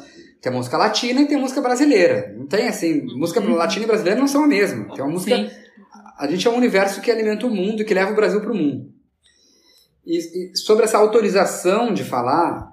tem 0.42 0.52
a 0.52 0.54
música 0.54 0.76
latina 0.76 1.22
e 1.22 1.26
tem 1.26 1.38
a 1.38 1.40
música 1.40 1.60
brasileira. 1.62 2.32
Não 2.36 2.46
tem 2.46 2.68
assim, 2.68 3.02
música 3.16 3.40
latina 3.40 3.84
e 3.84 3.88
brasileira 3.88 4.20
não 4.20 4.28
são 4.28 4.44
a 4.44 4.46
mesma. 4.46 4.94
Tem 4.94 5.02
uma 5.02 5.10
música 5.12 5.34
Sim. 5.34 5.50
A 6.18 6.26
gente 6.26 6.46
é 6.46 6.50
um 6.50 6.56
universo 6.56 7.00
que 7.00 7.10
alimenta 7.10 7.46
o 7.46 7.50
mundo 7.50 7.82
e 7.82 7.84
que 7.84 7.94
leva 7.94 8.12
o 8.12 8.16
Brasil 8.16 8.40
para 8.40 8.52
o 8.52 8.56
mundo. 8.56 8.92
E, 10.04 10.18
e 10.52 10.56
sobre 10.56 10.84
essa 10.84 10.98
autorização 10.98 11.92
de 11.92 12.04
falar, 12.04 12.72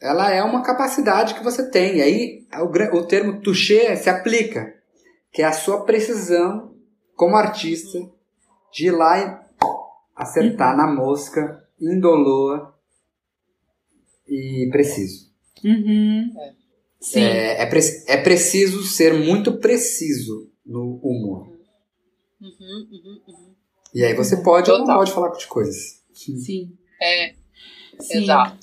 ela 0.00 0.32
é 0.32 0.42
uma 0.42 0.62
capacidade 0.62 1.34
que 1.34 1.42
você 1.44 1.70
tem. 1.70 1.98
E 1.98 2.02
aí 2.02 2.46
o, 2.60 2.96
o 2.98 3.06
termo 3.06 3.40
toucher 3.40 3.96
se 3.96 4.10
aplica, 4.10 4.74
que 5.32 5.42
é 5.42 5.44
a 5.44 5.52
sua 5.52 5.84
precisão 5.84 6.74
como 7.14 7.36
artista 7.36 7.98
de 8.72 8.86
ir 8.86 8.90
lá 8.90 9.18
e 9.18 9.38
acertar 10.14 10.76
na 10.76 10.86
mosca, 10.86 11.64
indolor 11.80 12.74
e 14.26 14.68
preciso. 14.70 15.28
Uhum. 15.64 16.32
É. 16.38 16.52
Sim. 17.00 17.22
É, 17.22 17.62
é, 17.62 17.66
pre- 17.66 18.04
é 18.08 18.16
preciso 18.16 18.82
ser 18.82 19.14
muito 19.14 19.58
preciso 19.58 20.50
no 20.66 20.98
humor. 21.02 21.57
Uhum, 22.40 22.88
uhum, 22.92 23.22
uhum. 23.26 23.54
E 23.94 24.04
aí 24.04 24.14
você 24.14 24.42
pode 24.42 24.70
ou 24.70 24.78
não 24.78 24.84
Total. 24.84 24.98
pode 24.98 25.12
falar 25.12 25.28
de 25.30 25.46
coisas. 25.46 26.02
Sim. 26.12 26.72
É, 27.00 27.34
Sim. 28.00 28.22
exato. 28.22 28.58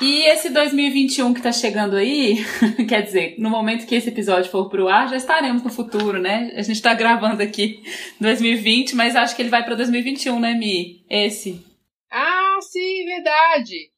E 0.00 0.24
esse 0.28 0.50
2021 0.50 1.32
que 1.32 1.40
tá 1.40 1.52
chegando 1.52 1.94
aí, 1.96 2.38
quer 2.88 3.02
dizer, 3.02 3.36
no 3.38 3.48
momento 3.48 3.86
que 3.86 3.94
esse 3.94 4.08
episódio 4.08 4.50
for 4.50 4.68
pro 4.68 4.88
ar, 4.88 5.08
já 5.08 5.16
estaremos 5.16 5.62
no 5.62 5.70
futuro, 5.70 6.18
né? 6.20 6.52
A 6.56 6.62
gente 6.62 6.82
tá 6.82 6.92
gravando 6.94 7.42
aqui 7.42 7.82
2020, 8.20 8.96
mas 8.96 9.14
acho 9.14 9.36
que 9.36 9.42
ele 9.42 9.50
vai 9.50 9.64
pra 9.64 9.76
2021, 9.76 10.40
né, 10.40 10.54
Mi? 10.54 11.04
Esse. 11.08 11.64
Ah, 12.10 12.58
sim, 12.60 13.04
verdade. 13.04 13.90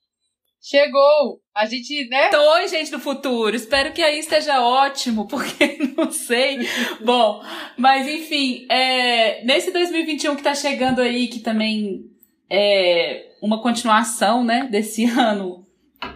Chegou. 0.69 1.41
A 1.55 1.65
gente, 1.65 2.09
né? 2.09 2.27
Então, 2.27 2.45
oi, 2.55 2.67
gente 2.67 2.91
do 2.91 2.99
futuro. 2.99 3.55
Espero 3.55 3.93
que 3.93 4.03
aí 4.03 4.19
esteja 4.19 4.61
ótimo, 4.61 5.25
porque 5.31 5.79
não 5.97 6.11
sei. 6.11 6.59
Bom, 7.05 7.41
mas 7.77 8.09
enfim, 8.09 8.67
é, 8.69 9.45
nesse 9.45 9.71
2021 9.71 10.35
que 10.35 10.43
tá 10.43 10.57
chegando 10.57 11.01
aí, 11.01 11.29
que 11.29 11.39
também 11.39 12.11
é 12.51 13.31
uma 13.41 13.63
continuação, 13.63 14.43
né, 14.43 14.67
desse 14.69 15.05
ano 15.17 15.65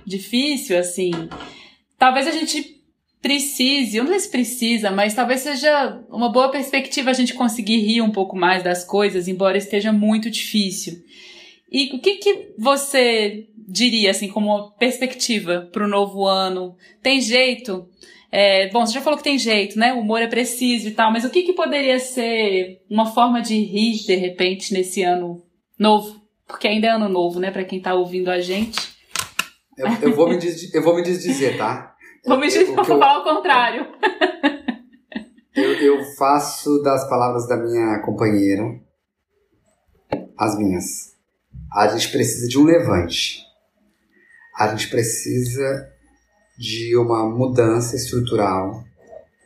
difícil, 0.05 0.77
assim, 0.77 1.13
talvez 1.97 2.27
a 2.27 2.33
gente 2.33 2.83
precise, 3.23 3.99
eu 3.99 4.05
não 4.05 4.11
sei 4.11 4.21
se 4.21 4.31
precisa, 4.31 4.91
mas 4.91 5.15
talvez 5.15 5.43
seja 5.43 6.03
uma 6.09 6.29
boa 6.29 6.51
perspectiva 6.51 7.11
a 7.11 7.15
gente 7.15 7.35
conseguir 7.35 7.79
rir 7.79 8.01
um 8.01 8.11
pouco 8.11 8.37
mais 8.37 8.65
das 8.65 8.83
coisas, 8.83 9.29
embora 9.29 9.57
esteja 9.57 9.93
muito 9.93 10.29
difícil. 10.29 11.05
E 11.71 11.95
o 11.95 12.01
que, 12.01 12.17
que 12.17 12.49
você 12.59 13.47
diria, 13.71 14.11
assim, 14.11 14.29
como 14.29 14.47
uma 14.49 14.71
perspectiva 14.73 15.69
para 15.73 15.85
o 15.85 15.89
novo 15.89 16.27
ano? 16.27 16.77
Tem 17.03 17.21
jeito? 17.21 17.89
É, 18.33 18.69
bom, 18.71 18.87
você 18.87 18.93
já 18.93 19.01
falou 19.01 19.17
que 19.17 19.25
tem 19.25 19.39
jeito, 19.39 19.79
né? 19.79 19.93
O 19.93 20.01
humor 20.01 20.21
é 20.21 20.27
preciso 20.27 20.89
e 20.89 20.93
tal, 20.93 21.13
mas 21.13 21.25
o 21.25 21.31
que, 21.31 21.43
que 21.43 21.53
poderia 21.53 21.99
ser 21.99 22.83
uma 22.89 23.07
forma 23.07 23.41
de 23.41 23.57
rir, 23.61 24.05
de 24.07 24.15
repente, 24.15 24.73
nesse 24.73 25.03
ano 25.03 25.43
novo? 25.79 26.21
Porque 26.47 26.69
ainda 26.69 26.87
é 26.89 26.91
ano 26.91 27.09
novo, 27.09 27.41
né? 27.41 27.51
Para 27.51 27.65
quem 27.65 27.81
tá 27.81 27.95
ouvindo 27.95 28.29
a 28.31 28.41
gente. 28.41 28.79
Eu, 29.77 29.87
eu 30.03 30.15
vou, 30.15 30.29
me 30.29 30.37
des, 30.37 30.73
eu 30.75 30.83
vou 30.83 30.95
me 30.95 31.03
desdizer, 31.03 31.57
tá? 31.57 31.95
Vou 32.27 32.39
me 32.39 32.53
Eu- 32.55 32.67
vou 32.67 32.81
o 32.81 32.85
falar 32.85 33.15
ao 33.17 33.25
contrário. 33.25 33.87
Eu, 35.53 35.73
eu 35.75 36.05
faço 36.17 36.81
das 36.81 37.09
palavras 37.09 37.47
da 37.49 37.57
minha 37.57 38.01
companheira 38.03 38.63
as 40.39 40.57
minhas. 40.57 40.85
A 41.73 41.89
gente 41.89 42.11
precisa 42.11 42.49
de 42.49 42.57
um 42.59 42.65
levante. 42.65 43.45
A 44.61 44.69
gente 44.69 44.91
precisa 44.91 45.91
de 46.59 46.95
uma 46.95 47.27
mudança 47.27 47.97
estrutural 47.97 48.85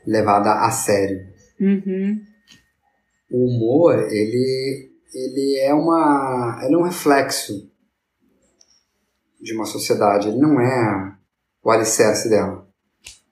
levada 0.05 0.55
a 0.55 0.73
sério. 0.73 1.25
Uhum. 1.61 2.21
O 3.31 3.47
humor, 3.47 3.95
ele, 4.11 4.91
ele 5.15 5.61
é 5.61 5.73
uma, 5.73 6.61
ele 6.65 6.75
é 6.75 6.79
um 6.79 6.83
reflexo 6.83 7.71
de 9.41 9.55
uma 9.55 9.67
sociedade. 9.67 10.27
Ele 10.27 10.39
não 10.39 10.61
é 10.61 11.17
o 11.63 11.71
alicerce 11.71 12.29
dela. 12.29 12.69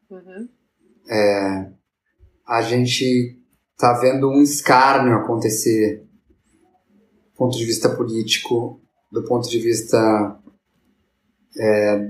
Uhum. 0.08 0.48
a 2.46 2.62
gente 2.62 3.42
tá 3.76 3.94
vendo 3.94 4.30
um 4.30 4.40
escárnio 4.40 5.16
acontecer 5.16 6.06
do 7.32 7.36
ponto 7.36 7.58
de 7.58 7.64
vista 7.64 7.88
político, 7.88 8.80
do 9.10 9.24
ponto 9.24 9.48
de 9.48 9.58
vista 9.58 10.38
é, 11.58 12.08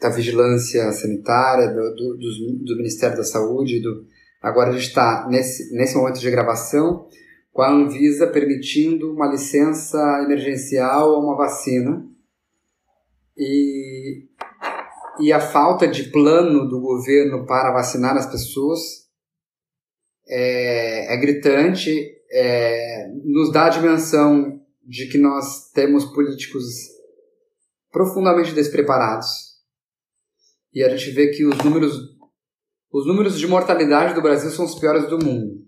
da 0.00 0.08
vigilância 0.10 0.90
sanitária, 0.92 1.68
do, 1.68 1.94
do, 1.94 2.64
do 2.64 2.76
Ministério 2.76 3.16
da 3.16 3.24
Saúde. 3.24 3.80
Do... 3.80 4.06
Agora 4.42 4.70
a 4.70 4.72
gente 4.72 4.88
está, 4.88 5.26
nesse, 5.28 5.74
nesse 5.74 5.96
momento 5.96 6.20
de 6.20 6.30
gravação, 6.30 7.08
com 7.52 7.62
a 7.62 7.70
Anvisa 7.70 8.26
permitindo 8.26 9.12
uma 9.12 9.28
licença 9.28 9.98
emergencial 10.24 11.14
a 11.14 11.18
uma 11.18 11.36
vacina. 11.36 12.04
E, 13.36 14.26
e 15.20 15.32
a 15.32 15.40
falta 15.40 15.88
de 15.88 16.04
plano 16.10 16.68
do 16.68 16.80
governo 16.80 17.46
para 17.46 17.72
vacinar 17.72 18.16
as 18.16 18.26
pessoas 18.26 19.04
é, 20.28 21.14
é 21.14 21.16
gritante, 21.16 22.12
é, 22.30 23.08
nos 23.24 23.52
dá 23.52 23.66
a 23.66 23.70
dimensão 23.70 24.60
de 24.86 25.06
que 25.06 25.18
nós 25.18 25.70
temos 25.70 26.04
políticos 26.04 26.93
profundamente 27.94 28.52
despreparados. 28.52 29.54
E 30.74 30.82
a 30.82 30.88
gente 30.88 31.12
vê 31.12 31.28
que 31.28 31.46
os 31.46 31.56
números, 31.58 31.96
os 32.92 33.06
números 33.06 33.38
de 33.38 33.46
mortalidade 33.46 34.14
do 34.14 34.20
Brasil 34.20 34.50
são 34.50 34.64
os 34.64 34.74
piores 34.74 35.08
do 35.08 35.24
mundo. 35.24 35.64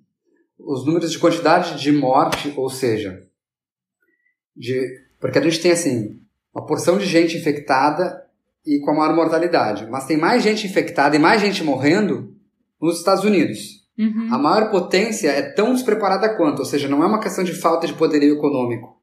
Os 0.58 0.84
números 0.84 1.12
de 1.12 1.20
quantidade 1.20 1.80
de 1.80 1.92
morte, 1.92 2.52
ou 2.56 2.68
seja, 2.68 3.22
de, 4.56 5.06
porque 5.20 5.38
a 5.38 5.42
gente 5.42 5.60
tem 5.60 5.70
assim 5.70 6.20
uma 6.52 6.66
porção 6.66 6.98
de 6.98 7.06
gente 7.06 7.36
infectada 7.36 8.26
e 8.66 8.80
com 8.80 8.90
a 8.90 8.94
maior 8.94 9.14
mortalidade, 9.14 9.86
mas 9.86 10.06
tem 10.06 10.16
mais 10.16 10.42
gente 10.42 10.66
infectada 10.66 11.14
e 11.14 11.20
mais 11.20 11.40
gente 11.40 11.62
morrendo 11.62 12.34
nos 12.80 12.98
Estados 12.98 13.22
Unidos. 13.22 13.86
Uhum. 13.96 14.34
A 14.34 14.38
maior 14.38 14.70
potência 14.70 15.28
é 15.28 15.42
tão 15.42 15.72
despreparada 15.72 16.34
quanto, 16.36 16.58
ou 16.58 16.64
seja, 16.64 16.88
não 16.88 17.04
é 17.04 17.06
uma 17.06 17.20
questão 17.20 17.44
de 17.44 17.52
falta 17.52 17.86
de 17.86 17.94
poderio 17.94 18.34
econômico. 18.34 18.95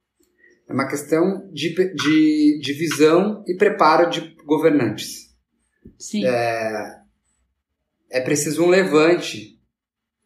É 0.73 0.75
uma 0.75 0.87
questão 0.87 1.47
de, 1.53 1.69
de, 1.75 2.59
de 2.59 2.73
visão 2.73 3.43
e 3.47 3.55
preparo 3.55 4.09
de 4.09 4.35
governantes. 4.43 5.29
Sim. 5.99 6.25
É 6.25 8.19
preciso 8.25 8.63
um 8.63 8.69
levante. 8.69 9.59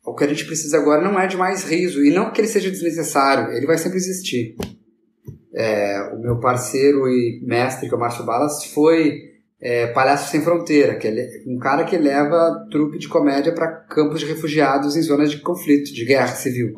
O 0.05 0.15
que 0.15 0.23
a 0.23 0.27
gente 0.27 0.45
precisa 0.45 0.77
agora 0.77 1.01
não 1.01 1.19
é 1.19 1.27
de 1.27 1.35
mais 1.35 1.65
riso, 1.65 2.01
e 2.01 2.11
não 2.11 2.31
que 2.31 2.39
ele 2.39 2.47
seja 2.47 2.71
desnecessário, 2.71 3.51
ele 3.51 3.65
vai 3.65 3.77
sempre 3.77 3.97
existir. 3.97 4.55
É, 5.53 6.13
o 6.13 6.21
meu 6.21 6.39
parceiro 6.39 7.09
e 7.09 7.41
mestre, 7.45 7.89
que 7.89 7.93
é 7.93 7.97
o 7.97 7.99
Márcio 7.99 8.25
Balas, 8.25 8.63
foi 8.67 9.19
é, 9.59 9.87
Palhaço 9.87 10.31
Sem 10.31 10.41
Fronteira, 10.41 10.95
que 10.95 11.09
é 11.09 11.43
um 11.45 11.59
cara 11.59 11.83
que 11.83 11.97
leva 11.97 12.65
trupe 12.71 12.97
de 12.97 13.09
comédia 13.09 13.53
para 13.53 13.67
campos 13.67 14.21
de 14.21 14.25
refugiados 14.25 14.95
em 14.95 15.01
zonas 15.01 15.29
de 15.29 15.41
conflito, 15.41 15.93
de 15.93 16.05
guerra 16.05 16.27
civil. 16.27 16.73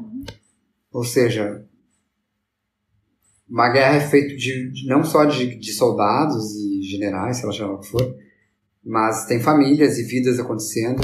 Ou 0.91 1.03
seja, 1.03 1.68
uma 3.49 3.69
guerra 3.69 3.95
é 3.95 3.99
feita 4.07 4.35
de, 4.35 4.71
de- 4.71 4.88
não 4.88 5.03
só 5.03 5.25
de, 5.25 5.55
de 5.57 5.71
soldados 5.73 6.55
e 6.55 6.81
generais, 6.83 7.38
sei 7.38 7.45
lá 7.47 7.51
chama 7.51 7.73
o 7.75 7.79
que 7.79 7.88
for, 7.88 8.15
mas 8.85 9.25
tem 9.25 9.39
famílias 9.39 9.97
e 9.97 10.03
vidas 10.03 10.39
acontecendo. 10.39 11.01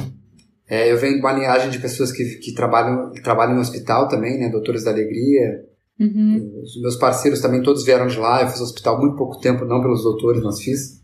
É, 0.68 0.92
eu 0.92 0.98
venho 0.98 1.16
de 1.16 1.20
uma 1.20 1.32
linhagem 1.34 1.70
de 1.70 1.80
pessoas 1.80 2.12
que, 2.12 2.24
que 2.40 2.54
trabalham, 2.54 3.12
que 3.12 3.22
trabalham 3.22 3.56
no 3.56 3.62
hospital 3.62 4.08
também, 4.08 4.40
né, 4.40 4.50
Doutores 4.50 4.84
da 4.84 4.92
Alegria, 4.92 5.64
Uhum. 5.98 6.60
Os 6.62 6.82
meus 6.82 6.98
parceiros 6.98 7.40
também 7.40 7.64
todos 7.64 7.86
vieram 7.86 8.06
de 8.06 8.18
lá. 8.20 8.42
Eu 8.42 8.50
fiz 8.50 8.60
hospital 8.60 9.00
muito 9.00 9.16
pouco 9.16 9.40
tempo, 9.40 9.64
não 9.64 9.80
pelos 9.82 10.04
doutores, 10.04 10.44
mas 10.44 10.60
fiz. 10.60 11.02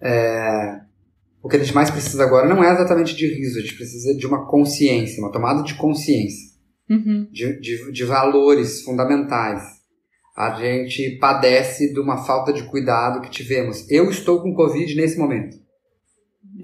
É, 0.00 0.80
o 1.42 1.48
que 1.48 1.56
a 1.56 1.58
gente 1.58 1.74
mais 1.74 1.90
precisa 1.90 2.22
agora 2.22 2.48
não 2.48 2.62
é 2.62 2.72
exatamente 2.72 3.16
de 3.16 3.26
riso, 3.26 3.58
a 3.58 3.62
gente 3.62 3.74
precisa 3.76 4.14
de 4.16 4.26
uma 4.28 4.46
consciência, 4.48 5.20
uma 5.20 5.32
tomada 5.32 5.62
de 5.64 5.74
consciência, 5.74 6.52
Uhum. 6.88 7.26
de, 7.32 7.58
de, 7.60 7.90
de 7.90 8.04
valores 8.04 8.82
fundamentais. 8.82 9.62
A 10.36 10.54
gente 10.54 11.18
padece 11.18 11.92
de 11.92 12.00
uma 12.00 12.24
falta 12.24 12.52
de 12.52 12.64
cuidado 12.64 13.20
que 13.20 13.30
tivemos. 13.30 13.88
Eu 13.90 14.10
estou 14.10 14.42
com 14.42 14.54
Covid 14.54 14.94
nesse 14.94 15.18
momento. 15.18 15.56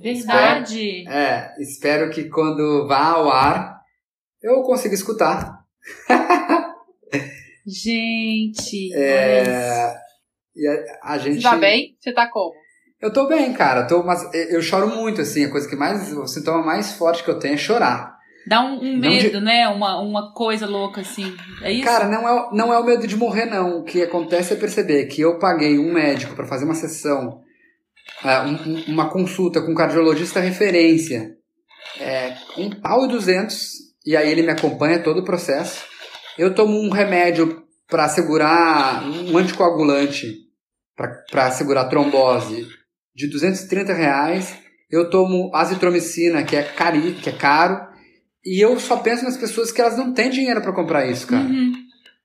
Verdade. 0.00 1.06
É, 1.08 1.54
espero 1.60 2.10
que 2.10 2.24
quando 2.24 2.86
vá 2.86 3.08
ao 3.08 3.30
ar 3.30 3.78
eu 4.42 4.62
consiga 4.62 4.94
escutar. 4.94 5.58
Gente. 7.66 8.94
É, 8.94 9.94
a, 11.02 11.12
a 11.12 11.18
gente. 11.18 11.42
Você 11.42 11.42
tá 11.42 11.56
bem? 11.56 11.96
Você 12.00 12.12
tá 12.12 12.26
como? 12.30 12.54
Eu 13.00 13.12
tô 13.12 13.28
bem, 13.28 13.52
cara. 13.52 13.86
Tô, 13.86 14.02
mas 14.02 14.22
eu 14.32 14.62
choro 14.62 14.88
muito, 14.88 15.20
assim. 15.20 15.44
A 15.44 15.50
coisa 15.50 15.68
que 15.68 15.76
mais. 15.76 16.10
O 16.14 16.26
sintoma 16.26 16.64
mais 16.64 16.92
forte 16.92 17.22
que 17.22 17.30
eu 17.30 17.38
tenho 17.38 17.54
é 17.54 17.58
chorar. 17.58 18.17
Dá 18.46 18.62
um, 18.64 18.78
um 18.80 18.96
medo, 18.96 19.30
de- 19.38 19.40
né? 19.40 19.68
Uma, 19.68 20.00
uma 20.00 20.32
coisa 20.32 20.66
louca 20.66 21.00
assim. 21.02 21.36
É 21.62 21.70
isso? 21.70 21.84
Cara, 21.84 22.06
não 22.08 22.26
é, 22.28 22.48
não 22.52 22.72
é 22.72 22.78
o 22.78 22.84
medo 22.84 23.06
de 23.06 23.16
morrer, 23.16 23.44
não. 23.44 23.80
O 23.80 23.84
que 23.84 24.02
acontece 24.02 24.52
é 24.52 24.56
perceber 24.56 25.04
que 25.06 25.20
eu 25.20 25.38
paguei 25.38 25.78
um 25.78 25.92
médico 25.92 26.34
pra 26.34 26.46
fazer 26.46 26.64
uma 26.64 26.74
sessão, 26.74 27.40
é, 28.24 28.40
um- 28.40 28.54
um- 28.72 28.84
uma 28.88 29.10
consulta 29.10 29.60
com 29.60 29.72
um 29.72 29.74
cardiologista 29.74 30.40
referência, 30.40 31.32
é, 32.00 32.34
um 32.56 32.70
pau 32.70 33.04
e 33.04 33.08
duzentos, 33.08 33.72
e 34.06 34.16
aí 34.16 34.30
ele 34.30 34.42
me 34.42 34.50
acompanha 34.52 35.02
todo 35.02 35.20
o 35.20 35.24
processo. 35.24 35.84
Eu 36.38 36.54
tomo 36.54 36.78
um 36.80 36.90
remédio 36.90 37.62
pra 37.88 38.08
segurar, 38.08 39.02
um 39.04 39.36
anticoagulante 39.36 40.34
pra 41.30 41.50
segurar 41.50 41.84
trombose 41.86 42.66
de 43.14 43.28
230 43.28 43.92
reais. 43.92 44.54
Eu 44.90 45.10
tomo 45.10 45.50
azitromicina, 45.54 46.42
que 46.44 46.56
é, 46.56 46.62
cari, 46.62 47.12
que 47.12 47.28
é 47.28 47.32
caro. 47.32 47.87
E 48.48 48.64
eu 48.64 48.80
só 48.80 48.96
penso 48.96 49.24
nas 49.24 49.36
pessoas 49.36 49.70
que 49.70 49.78
elas 49.78 49.98
não 49.98 50.14
têm 50.14 50.30
dinheiro 50.30 50.62
pra 50.62 50.72
comprar 50.72 51.04
isso, 51.06 51.26
cara. 51.26 51.44
Uhum. 51.44 51.72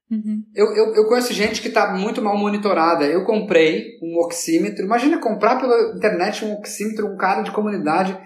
Uhum. 0.09 0.43
Eu, 0.55 0.67
eu, 0.73 0.95
eu 0.95 1.07
conheço 1.07 1.33
gente 1.33 1.61
que 1.61 1.69
tá 1.69 1.91
muito 1.93 2.21
mal 2.21 2.37
monitorada. 2.37 3.03
Eu 3.03 3.25
comprei 3.25 3.99
um 4.01 4.17
oxímetro. 4.19 4.85
Imagina 4.85 5.17
comprar 5.17 5.59
pela 5.59 5.97
internet 5.97 6.45
um 6.45 6.53
oxímetro, 6.53 7.07
um 7.07 7.17
cara 7.17 7.41
de 7.41 7.51
comunidade 7.51 8.17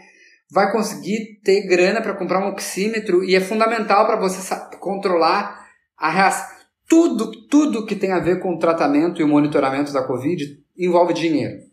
vai 0.51 0.71
conseguir 0.71 1.39
ter 1.43 1.67
grana 1.67 1.99
para 1.99 2.13
comprar 2.13 2.45
um 2.45 2.51
oxímetro 2.51 3.23
e 3.23 3.35
é 3.35 3.41
fundamental 3.41 4.05
para 4.05 4.15
você 4.15 4.55
controlar 4.79 5.67
a 5.97 6.09
reação. 6.11 6.55
Tudo, 6.87 7.47
tudo 7.47 7.85
que 7.85 7.95
tem 7.95 8.13
a 8.13 8.19
ver 8.19 8.39
com 8.39 8.53
o 8.53 8.59
tratamento 8.59 9.19
e 9.19 9.23
o 9.23 9.27
monitoramento 9.27 9.91
da 9.91 10.05
Covid 10.05 10.45
envolve 10.77 11.13
dinheiro. 11.13 11.66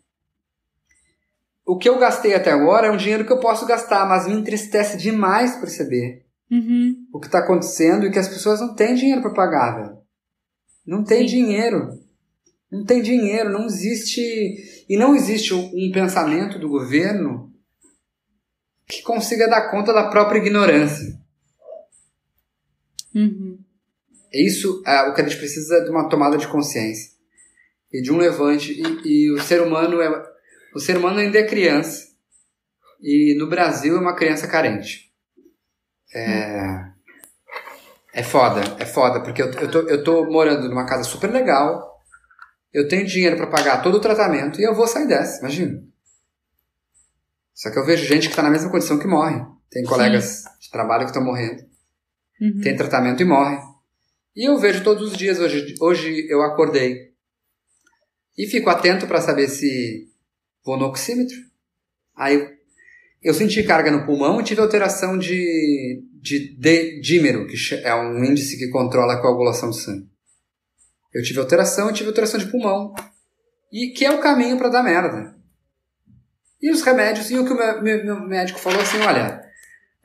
O 1.65 1.77
que 1.77 1.89
eu 1.89 1.97
gastei 1.97 2.35
até 2.35 2.51
agora 2.51 2.87
é 2.87 2.91
um 2.91 2.97
dinheiro 2.97 3.25
que 3.25 3.33
eu 3.33 3.39
posso 3.39 3.65
gastar, 3.65 4.07
mas 4.07 4.27
me 4.27 4.33
entristece 4.33 4.97
demais 4.97 5.55
perceber 5.55 6.23
Uhum. 6.51 7.07
o 7.11 7.19
que 7.19 7.25
está 7.25 7.39
acontecendo 7.39 8.05
e 8.05 8.11
que 8.11 8.19
as 8.19 8.27
pessoas 8.27 8.61
não 8.61 8.75
têm 8.75 8.93
dinheiro 8.93 9.21
para 9.21 9.33
pagar, 9.33 9.75
velho. 9.75 9.97
Não 10.85 11.03
tem 11.03 11.27
Sim. 11.27 11.37
dinheiro. 11.37 11.99
Não 12.71 12.85
tem 12.85 13.01
dinheiro, 13.01 13.49
não 13.49 13.65
existe. 13.65 14.21
E 14.87 14.95
não 14.95 15.15
existe 15.15 15.53
um 15.55 15.91
pensamento 15.91 16.59
do 16.59 16.69
governo 16.69 17.51
que 18.87 19.01
consiga 19.01 19.47
dar 19.47 19.71
conta 19.71 19.91
da 19.91 20.07
própria 20.09 20.37
ignorância. 20.37 21.19
Uhum. 23.15 23.57
Isso 24.31 24.83
é 24.85 25.09
o 25.09 25.13
que 25.13 25.21
a 25.21 25.23
gente 25.23 25.37
precisa 25.37 25.83
de 25.83 25.89
uma 25.89 26.09
tomada 26.09 26.37
de 26.37 26.47
consciência 26.47 27.11
e 27.91 28.01
de 28.01 28.11
um 28.11 28.17
levante. 28.17 28.73
E, 28.73 29.07
e 29.07 29.31
o 29.31 29.41
ser 29.41 29.61
humano 29.61 29.99
é 30.01 30.34
o 30.75 30.79
ser 30.79 30.97
humano 30.97 31.19
ainda 31.19 31.39
é 31.39 31.47
criança 31.47 32.05
e 33.01 33.35
no 33.37 33.47
Brasil 33.47 33.95
é 33.95 33.99
uma 33.99 34.15
criança 34.15 34.47
carente. 34.47 35.11
É, 36.13 36.91
é 38.13 38.23
foda, 38.23 38.61
é 38.79 38.85
foda 38.85 39.21
porque 39.23 39.41
eu, 39.41 39.51
eu, 39.51 39.71
tô, 39.71 39.79
eu 39.81 40.03
tô 40.03 40.25
morando 40.25 40.67
numa 40.69 40.85
casa 40.85 41.03
super 41.03 41.31
legal. 41.31 41.95
Eu 42.73 42.87
tenho 42.87 43.05
dinheiro 43.05 43.37
para 43.37 43.47
pagar 43.47 43.81
todo 43.81 43.95
o 43.95 44.01
tratamento 44.01 44.59
e 44.59 44.63
eu 44.63 44.75
vou 44.75 44.85
sair 44.85 45.07
dessa, 45.07 45.39
imagina. 45.39 45.81
Só 47.53 47.71
que 47.71 47.79
eu 47.79 47.85
vejo 47.85 48.05
gente 48.05 48.23
que 48.27 48.33
está 48.33 48.43
na 48.43 48.49
mesma 48.49 48.69
condição 48.69 48.99
que 48.99 49.07
morre. 49.07 49.41
Tem 49.71 49.83
colegas 49.85 50.43
de 50.59 50.69
trabalho 50.69 51.05
que 51.05 51.11
estão 51.11 51.23
morrendo 51.23 51.63
Uhum. 52.41 52.59
tem 52.61 52.75
tratamento 52.75 53.21
e 53.21 53.25
morre. 53.25 53.57
E 54.35 54.49
eu 54.49 54.57
vejo 54.57 54.83
todos 54.83 55.11
os 55.11 55.17
dias. 55.17 55.39
Hoje, 55.39 55.73
hoje 55.79 56.27
eu 56.29 56.41
acordei 56.41 57.13
e 58.37 58.45
fico 58.45 58.69
atento 58.69 59.07
para 59.07 59.21
saber 59.21 59.47
se 59.47 60.09
vou 60.65 60.77
no 60.77 60.85
oxímetro. 60.85 61.37
Aí 62.15 62.55
eu 63.21 63.33
senti 63.33 63.63
carga 63.63 63.91
no 63.91 64.05
pulmão 64.05 64.39
e 64.39 64.43
tive 64.43 64.61
alteração 64.61 65.17
de, 65.17 66.03
de, 66.21 66.55
de 66.57 67.01
dímero, 67.01 67.47
que 67.47 67.55
é 67.75 67.93
um 67.95 68.23
índice 68.23 68.57
que 68.57 68.69
controla 68.69 69.13
a 69.13 69.21
coagulação 69.21 69.69
do 69.69 69.75
sangue. 69.75 70.07
Eu 71.13 71.23
tive 71.23 71.39
alteração 71.39 71.89
e 71.89 71.93
tive 71.93 72.09
alteração 72.09 72.39
de 72.39 72.47
pulmão. 72.47 72.93
E 73.71 73.89
que 73.89 74.05
é 74.05 74.11
o 74.11 74.19
caminho 74.19 74.57
para 74.57 74.69
dar 74.69 74.83
merda. 74.83 75.35
E 76.61 76.71
os 76.71 76.81
remédios, 76.81 77.29
e 77.29 77.37
o 77.37 77.45
que 77.45 77.53
o 77.53 77.55
meu, 77.83 78.03
meu- 78.05 78.27
médico 78.27 78.59
falou 78.59 78.81
assim, 78.81 78.97
olha, 78.99 79.41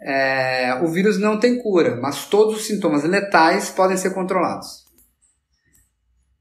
é, 0.00 0.74
o 0.82 0.88
vírus 0.88 1.18
não 1.18 1.38
tem 1.38 1.58
cura, 1.62 1.96
mas 1.96 2.26
todos 2.26 2.56
os 2.56 2.66
sintomas 2.66 3.04
letais 3.04 3.70
podem 3.70 3.96
ser 3.96 4.12
controlados. 4.12 4.84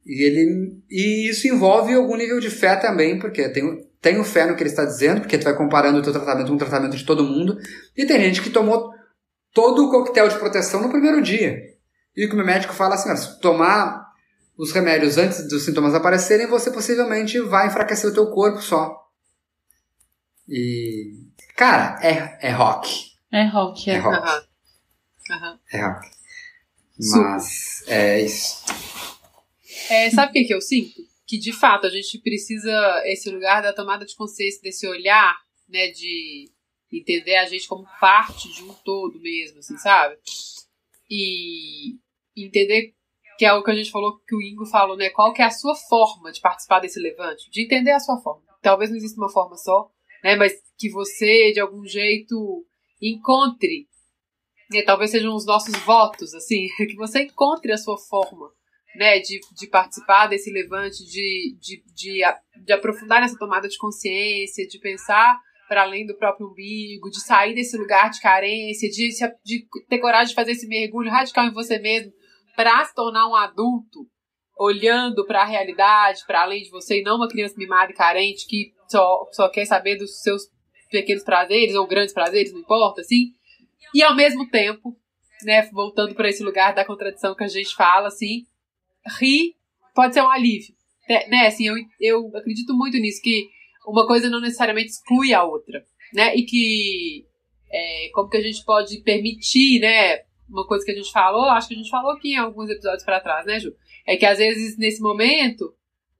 E, 0.05 0.23
ele, 0.23 0.81
e 0.89 1.29
isso 1.29 1.47
envolve 1.47 1.93
algum 1.93 2.15
nível 2.15 2.39
de 2.39 2.49
fé 2.49 2.75
também, 2.75 3.19
porque 3.19 3.41
eu 3.41 3.88
tenho, 4.01 4.23
fé 4.23 4.45
no 4.45 4.55
que 4.55 4.63
ele 4.63 4.69
está 4.69 4.85
dizendo, 4.85 5.21
porque 5.21 5.37
tu 5.37 5.43
vai 5.43 5.55
comparando 5.55 5.99
o 5.99 6.01
teu 6.01 6.13
tratamento 6.13 6.47
com 6.47 6.55
o 6.55 6.59
tratamento 6.59 6.95
de 6.95 7.05
todo 7.05 7.23
mundo. 7.23 7.57
E 7.95 8.05
tem 8.05 8.19
gente 8.21 8.41
que 8.41 8.49
tomou 8.49 8.93
todo 9.53 9.85
o 9.85 9.91
coquetel 9.91 10.29
de 10.29 10.37
proteção 10.37 10.81
no 10.81 10.89
primeiro 10.89 11.21
dia. 11.21 11.61
E 12.15 12.25
o 12.25 12.27
que 12.27 12.33
o 12.33 12.37
meu 12.37 12.45
médico 12.45 12.73
fala 12.73 12.95
assim, 12.95 13.15
se 13.15 13.39
tomar 13.39 14.09
os 14.57 14.71
remédios 14.71 15.17
antes 15.17 15.47
dos 15.47 15.63
sintomas 15.63 15.93
aparecerem, 15.93 16.47
você 16.47 16.71
possivelmente 16.71 17.39
vai 17.39 17.67
enfraquecer 17.67 18.09
o 18.09 18.13
teu 18.13 18.27
corpo 18.27 18.61
só. 18.61 18.95
E, 20.47 21.13
cara, 21.55 21.97
é, 22.01 22.49
é 22.49 22.51
rock. 22.51 22.89
É 23.31 23.45
rock, 23.47 23.89
é. 23.89 23.95
É 23.95 23.97
rock. 23.99 24.47
Aham. 25.31 25.59
É 25.71 25.85
rock. 25.85 26.07
Super. 26.99 27.21
Mas 27.21 27.83
é 27.87 28.21
isso. 28.21 28.65
É, 29.89 30.09
sabe 30.09 30.29
o 30.29 30.33
que, 30.33 30.43
que 30.45 30.53
eu 30.53 30.61
sinto? 30.61 31.08
Que 31.29 31.37
de 31.37 31.53
fato 31.53 31.85
a 31.85 31.91
gente 31.91 32.17
precisa 32.17 33.03
esse 33.05 33.29
lugar 33.29 33.61
da 33.61 33.71
tomada 33.71 34.03
de 34.03 34.15
consciência, 34.15 34.63
desse 34.63 34.87
olhar, 34.87 35.37
né, 35.67 35.89
de 35.91 36.51
entender 36.91 37.35
a 37.35 37.45
gente 37.45 37.67
como 37.67 37.85
parte 37.99 38.51
de 38.51 38.63
um 38.63 38.73
todo 38.83 39.19
mesmo, 39.19 39.59
assim, 39.59 39.77
sabe? 39.77 40.17
E 41.07 41.99
entender 42.35 42.95
que 43.37 43.45
é 43.45 43.53
o 43.53 43.63
que 43.63 43.69
a 43.69 43.75
gente 43.75 43.91
falou, 43.91 44.19
que 44.27 44.35
o 44.35 44.41
Ingo 44.41 44.65
falou, 44.65 44.97
né? 44.97 45.11
Qual 45.11 45.31
que 45.31 45.43
é 45.43 45.45
a 45.45 45.51
sua 45.51 45.75
forma 45.75 46.31
de 46.31 46.41
participar 46.41 46.79
desse 46.79 46.99
levante? 46.99 47.47
De 47.51 47.63
entender 47.63 47.91
a 47.91 47.99
sua 47.99 48.17
forma. 48.17 48.41
Talvez 48.59 48.89
não 48.89 48.97
exista 48.97 49.21
uma 49.21 49.29
forma 49.29 49.55
só, 49.55 49.87
né? 50.23 50.35
Mas 50.35 50.53
que 50.79 50.89
você, 50.89 51.51
de 51.53 51.59
algum 51.59 51.85
jeito, 51.85 52.65
encontre, 52.99 53.87
né? 54.71 54.81
Talvez 54.81 55.11
sejam 55.11 55.35
os 55.35 55.45
nossos 55.45 55.75
votos, 55.85 56.33
assim, 56.33 56.67
que 56.89 56.95
você 56.95 57.21
encontre 57.21 57.71
a 57.71 57.77
sua 57.77 57.99
forma 57.99 58.51
né, 58.95 59.19
de, 59.19 59.39
de 59.55 59.67
participar 59.67 60.27
desse 60.27 60.51
levante, 60.51 61.05
de, 61.05 61.57
de, 61.59 61.83
de, 61.93 62.21
de 62.63 62.73
aprofundar 62.73 63.21
nessa 63.21 63.37
tomada 63.37 63.67
de 63.67 63.77
consciência, 63.77 64.67
de 64.67 64.79
pensar 64.79 65.39
para 65.67 65.83
além 65.83 66.05
do 66.05 66.17
próprio 66.17 66.47
umbigo, 66.47 67.11
de 67.11 67.21
sair 67.21 67.53
desse 67.53 67.77
lugar 67.77 68.09
de 68.09 68.19
carência, 68.19 68.89
de, 68.89 69.09
de 69.45 69.67
ter 69.87 69.99
coragem 69.99 70.29
de 70.29 70.33
fazer 70.33 70.53
esse 70.53 70.67
mergulho 70.67 71.11
radical 71.11 71.45
em 71.45 71.53
você 71.53 71.77
mesmo, 71.77 72.11
para 72.55 72.83
se 72.85 72.95
tornar 72.95 73.27
um 73.27 73.35
adulto 73.35 74.07
olhando 74.57 75.25
para 75.25 75.43
a 75.43 75.45
realidade, 75.45 76.25
para 76.25 76.41
além 76.41 76.63
de 76.63 76.69
você, 76.69 76.99
e 76.99 77.03
não 77.03 77.15
uma 77.15 77.29
criança 77.29 77.55
mimada 77.55 77.91
e 77.91 77.95
carente 77.95 78.45
que 78.47 78.73
só, 78.89 79.29
só 79.31 79.47
quer 79.47 79.65
saber 79.65 79.95
dos 79.95 80.21
seus 80.21 80.41
pequenos 80.89 81.23
prazeres 81.23 81.75
ou 81.75 81.87
grandes 81.87 82.13
prazeres, 82.13 82.51
não 82.51 82.59
importa, 82.59 83.01
assim. 83.01 83.31
E 83.93 84.03
ao 84.03 84.15
mesmo 84.15 84.49
tempo, 84.49 84.97
né, 85.43 85.61
voltando 85.71 86.15
para 86.15 86.29
esse 86.29 86.43
lugar 86.43 86.73
da 86.73 86.83
contradição 86.83 87.35
que 87.35 87.43
a 87.43 87.47
gente 87.47 87.73
fala, 87.75 88.07
assim, 88.07 88.43
rir 89.19 89.55
pode 89.93 90.13
ser 90.13 90.21
um 90.21 90.29
alívio. 90.29 90.73
Né, 91.07 91.27
né, 91.27 91.47
assim, 91.47 91.67
eu, 91.67 91.75
eu 91.99 92.31
acredito 92.35 92.73
muito 92.73 92.97
nisso, 92.97 93.21
que 93.21 93.49
uma 93.87 94.05
coisa 94.05 94.29
não 94.29 94.39
necessariamente 94.39 94.89
exclui 94.89 95.33
a 95.33 95.43
outra, 95.43 95.83
né, 96.13 96.35
e 96.35 96.43
que 96.43 97.25
é, 97.71 98.09
como 98.13 98.29
que 98.29 98.37
a 98.37 98.41
gente 98.41 98.63
pode 98.63 99.01
permitir, 99.01 99.79
né, 99.79 100.19
uma 100.49 100.65
coisa 100.67 100.83
que 100.83 100.91
a 100.91 100.95
gente 100.95 101.11
falou, 101.11 101.45
acho 101.45 101.67
que 101.67 101.73
a 101.73 101.77
gente 101.77 101.89
falou 101.89 102.11
aqui 102.11 102.33
em 102.33 102.37
alguns 102.37 102.69
episódios 102.69 103.03
para 103.03 103.19
trás, 103.19 103.45
né, 103.45 103.59
Ju? 103.59 103.73
É 104.05 104.17
que 104.17 104.25
às 104.25 104.39
vezes 104.39 104.77
nesse 104.77 105.01
momento, 105.01 105.73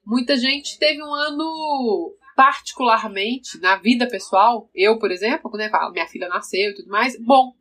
muita 0.06 0.38
gente 0.38 0.78
teve 0.78 1.02
um 1.04 1.14
ano 1.14 2.16
particularmente 2.36 3.60
na 3.60 3.76
vida 3.76 4.08
pessoal, 4.08 4.70
eu, 4.74 4.98
por 4.98 5.12
exemplo, 5.12 5.52
né, 5.56 5.70
falo, 5.70 5.92
minha 5.92 6.08
filha 6.08 6.30
nasceu 6.30 6.72
e 6.72 6.76
tudo 6.76 6.90
mais, 6.90 7.20
bom. 7.22 7.54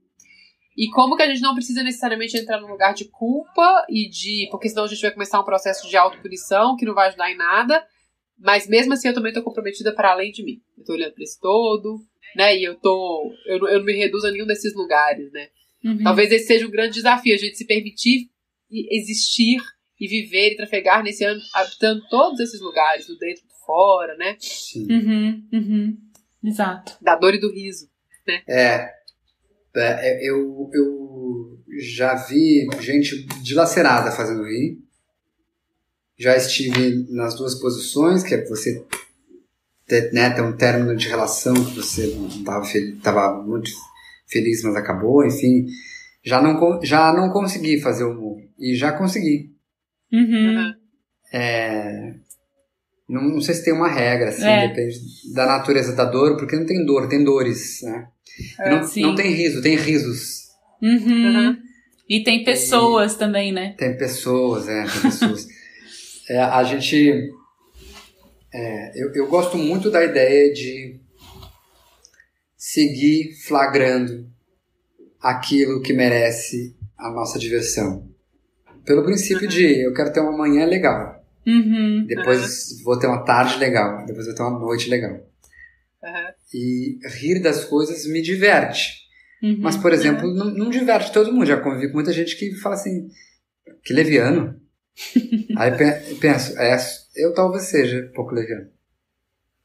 E 0.78 0.88
como 0.90 1.16
que 1.16 1.24
a 1.24 1.28
gente 1.28 1.42
não 1.42 1.56
precisa 1.56 1.82
necessariamente 1.82 2.38
entrar 2.38 2.60
num 2.60 2.68
lugar 2.68 2.94
de 2.94 3.06
culpa 3.06 3.84
e 3.90 4.08
de. 4.08 4.46
Porque 4.48 4.68
senão 4.68 4.84
a 4.84 4.86
gente 4.86 5.02
vai 5.02 5.10
começar 5.10 5.40
um 5.40 5.44
processo 5.44 5.88
de 5.88 5.96
autopunição 5.96 6.76
que 6.76 6.86
não 6.86 6.94
vai 6.94 7.08
ajudar 7.08 7.32
em 7.32 7.36
nada. 7.36 7.84
Mas 8.38 8.68
mesmo 8.68 8.92
assim 8.92 9.08
eu 9.08 9.14
também 9.14 9.32
tô 9.32 9.42
comprometida 9.42 9.92
para 9.92 10.12
além 10.12 10.30
de 10.30 10.44
mim. 10.44 10.62
Eu 10.78 10.84
tô 10.84 10.92
olhando 10.92 11.14
pra 11.14 11.24
esse 11.24 11.40
todo, 11.40 11.98
né? 12.36 12.56
E 12.56 12.62
eu 12.62 12.76
tô. 12.76 13.34
Eu, 13.44 13.58
eu 13.66 13.78
não 13.80 13.84
me 13.84 13.92
reduzo 13.92 14.28
a 14.28 14.30
nenhum 14.30 14.46
desses 14.46 14.72
lugares, 14.72 15.32
né? 15.32 15.48
Uhum. 15.84 16.04
Talvez 16.04 16.30
esse 16.30 16.46
seja 16.46 16.64
um 16.64 16.70
grande 16.70 16.94
desafio, 16.94 17.34
a 17.34 17.38
gente 17.38 17.56
se 17.56 17.66
permitir 17.66 18.30
existir 18.70 19.60
e 19.98 20.06
viver 20.06 20.52
e 20.52 20.56
trafegar 20.56 21.02
nesse 21.02 21.24
ano, 21.24 21.40
habitando 21.54 22.06
todos 22.08 22.38
esses 22.38 22.60
lugares, 22.60 23.08
do 23.08 23.18
dentro 23.18 23.42
e 23.42 23.48
do 23.48 23.54
fora, 23.66 24.16
né? 24.16 24.36
Sim. 24.38 24.86
Uhum, 24.88 25.48
uhum. 25.52 25.98
Exato. 26.44 26.96
Da 27.02 27.16
dor 27.16 27.34
e 27.34 27.40
do 27.40 27.50
riso. 27.50 27.90
É, 28.46 28.92
é, 29.80 30.28
eu, 30.28 30.70
eu 30.72 31.58
já 31.78 32.14
vi 32.14 32.66
gente 32.80 33.26
dilacerada 33.42 34.10
fazendo 34.10 34.44
rir. 34.44 34.78
Já 36.18 36.36
estive 36.36 37.06
nas 37.10 37.36
duas 37.36 37.54
posições, 37.54 38.22
que 38.22 38.34
é 38.34 38.44
você 38.44 38.84
ter, 39.86 40.12
né, 40.12 40.30
ter 40.30 40.42
um 40.42 40.56
término 40.56 40.96
de 40.96 41.08
relação 41.08 41.54
que 41.54 41.76
você 41.76 42.06
não 42.08 42.28
estava 42.28 42.66
tava 43.02 43.42
muito 43.42 43.70
feliz, 44.26 44.62
mas 44.62 44.76
acabou, 44.76 45.24
enfim. 45.24 45.66
Já 46.22 46.42
não, 46.42 46.82
já 46.82 47.12
não 47.12 47.30
consegui 47.30 47.80
fazer 47.80 48.04
humor. 48.04 48.42
E 48.58 48.74
já 48.74 48.92
consegui. 48.92 49.54
Uhum. 50.12 50.74
É, 51.32 52.14
não, 53.09 53.23
não 53.23 53.40
sei 53.40 53.55
se 53.55 53.64
tem 53.64 53.73
uma 53.73 53.88
regra, 53.88 54.29
assim, 54.29 54.44
É. 54.44 54.68
depende 54.68 55.01
da 55.33 55.47
natureza 55.47 55.94
da 55.94 56.05
dor, 56.05 56.37
porque 56.37 56.57
não 56.57 56.66
tem 56.66 56.85
dor, 56.85 57.09
tem 57.09 57.25
dores, 57.25 57.81
né? 57.83 58.09
E 58.61 58.71
não, 58.71 58.83
sim. 58.87 59.03
não 59.03 59.14
tem 59.14 59.33
riso, 59.33 59.62
tem 59.62 59.77
risos. 59.77 60.49
Uhum. 60.83 61.49
Uhum. 61.49 61.57
E 62.09 62.23
tem 62.23 62.44
pessoas 62.44 63.16
também, 63.16 63.53
né? 63.53 63.75
Tem 63.79 63.97
pessoas, 63.97 64.68
é, 64.68 64.85
tem 64.85 65.01
pessoas. 65.03 65.47
É, 66.31 66.38
a 66.40 66.62
gente. 66.62 67.33
é, 68.53 69.03
eu, 69.03 69.14
eu 69.14 69.27
gosto 69.29 69.57
muito 69.57 69.90
da 69.90 70.05
ideia 70.05 70.53
de 70.53 71.01
seguir 72.55 73.33
flagrando 73.47 74.29
aquilo 75.23 75.81
que 75.81 75.94
merece 75.94 76.77
a 76.99 77.11
nossa 77.11 77.38
diversão. 77.38 78.07
Pelo 78.85 79.05
princípio 79.05 79.49
de 79.49 79.87
eu 79.87 79.94
quero 79.94 80.12
ter 80.12 80.21
uma 80.21 80.37
manhã 80.37 80.66
legal, 80.66 81.17
Uhum. 81.48 82.04
depois 82.06 82.82
vou 82.82 82.98
ter 82.98 83.06
uma 83.06 83.24
tarde 83.24 83.56
legal, 83.58 84.04
depois 84.04 84.26
vou 84.26 84.34
ter 84.34 84.42
uma 84.42 84.58
noite 84.58 84.90
legal. 84.90 85.12
Uhum. 85.12 86.32
E 86.52 86.98
rir 87.18 87.40
das 87.40 87.64
coisas 87.64 88.06
me 88.06 88.20
diverte. 88.20 88.98
Uhum. 89.42 89.56
Mas, 89.61 89.76
por 89.76 89.92
exemplo, 89.92 90.32
não, 90.34 90.46
não 90.46 90.70
diverte 90.70 91.12
todo 91.12 91.32
mundo. 91.32 91.46
Já 91.46 91.58
convivi 91.61 91.88
com 91.88 91.94
muita 91.94 92.12
gente 92.12 92.37
que 92.37 92.54
fala 92.56 92.74
assim, 92.74 93.08
que 93.84 93.94
leviano. 93.94 94.61
Aí 95.56 95.70
pe- 95.76 96.14
penso, 96.20 96.58
é, 96.58 96.76
eu 97.16 97.32
talvez 97.32 97.64
seja 97.64 98.08
um 98.11 98.12
pouco 98.12 98.34
leviano. 98.34 98.68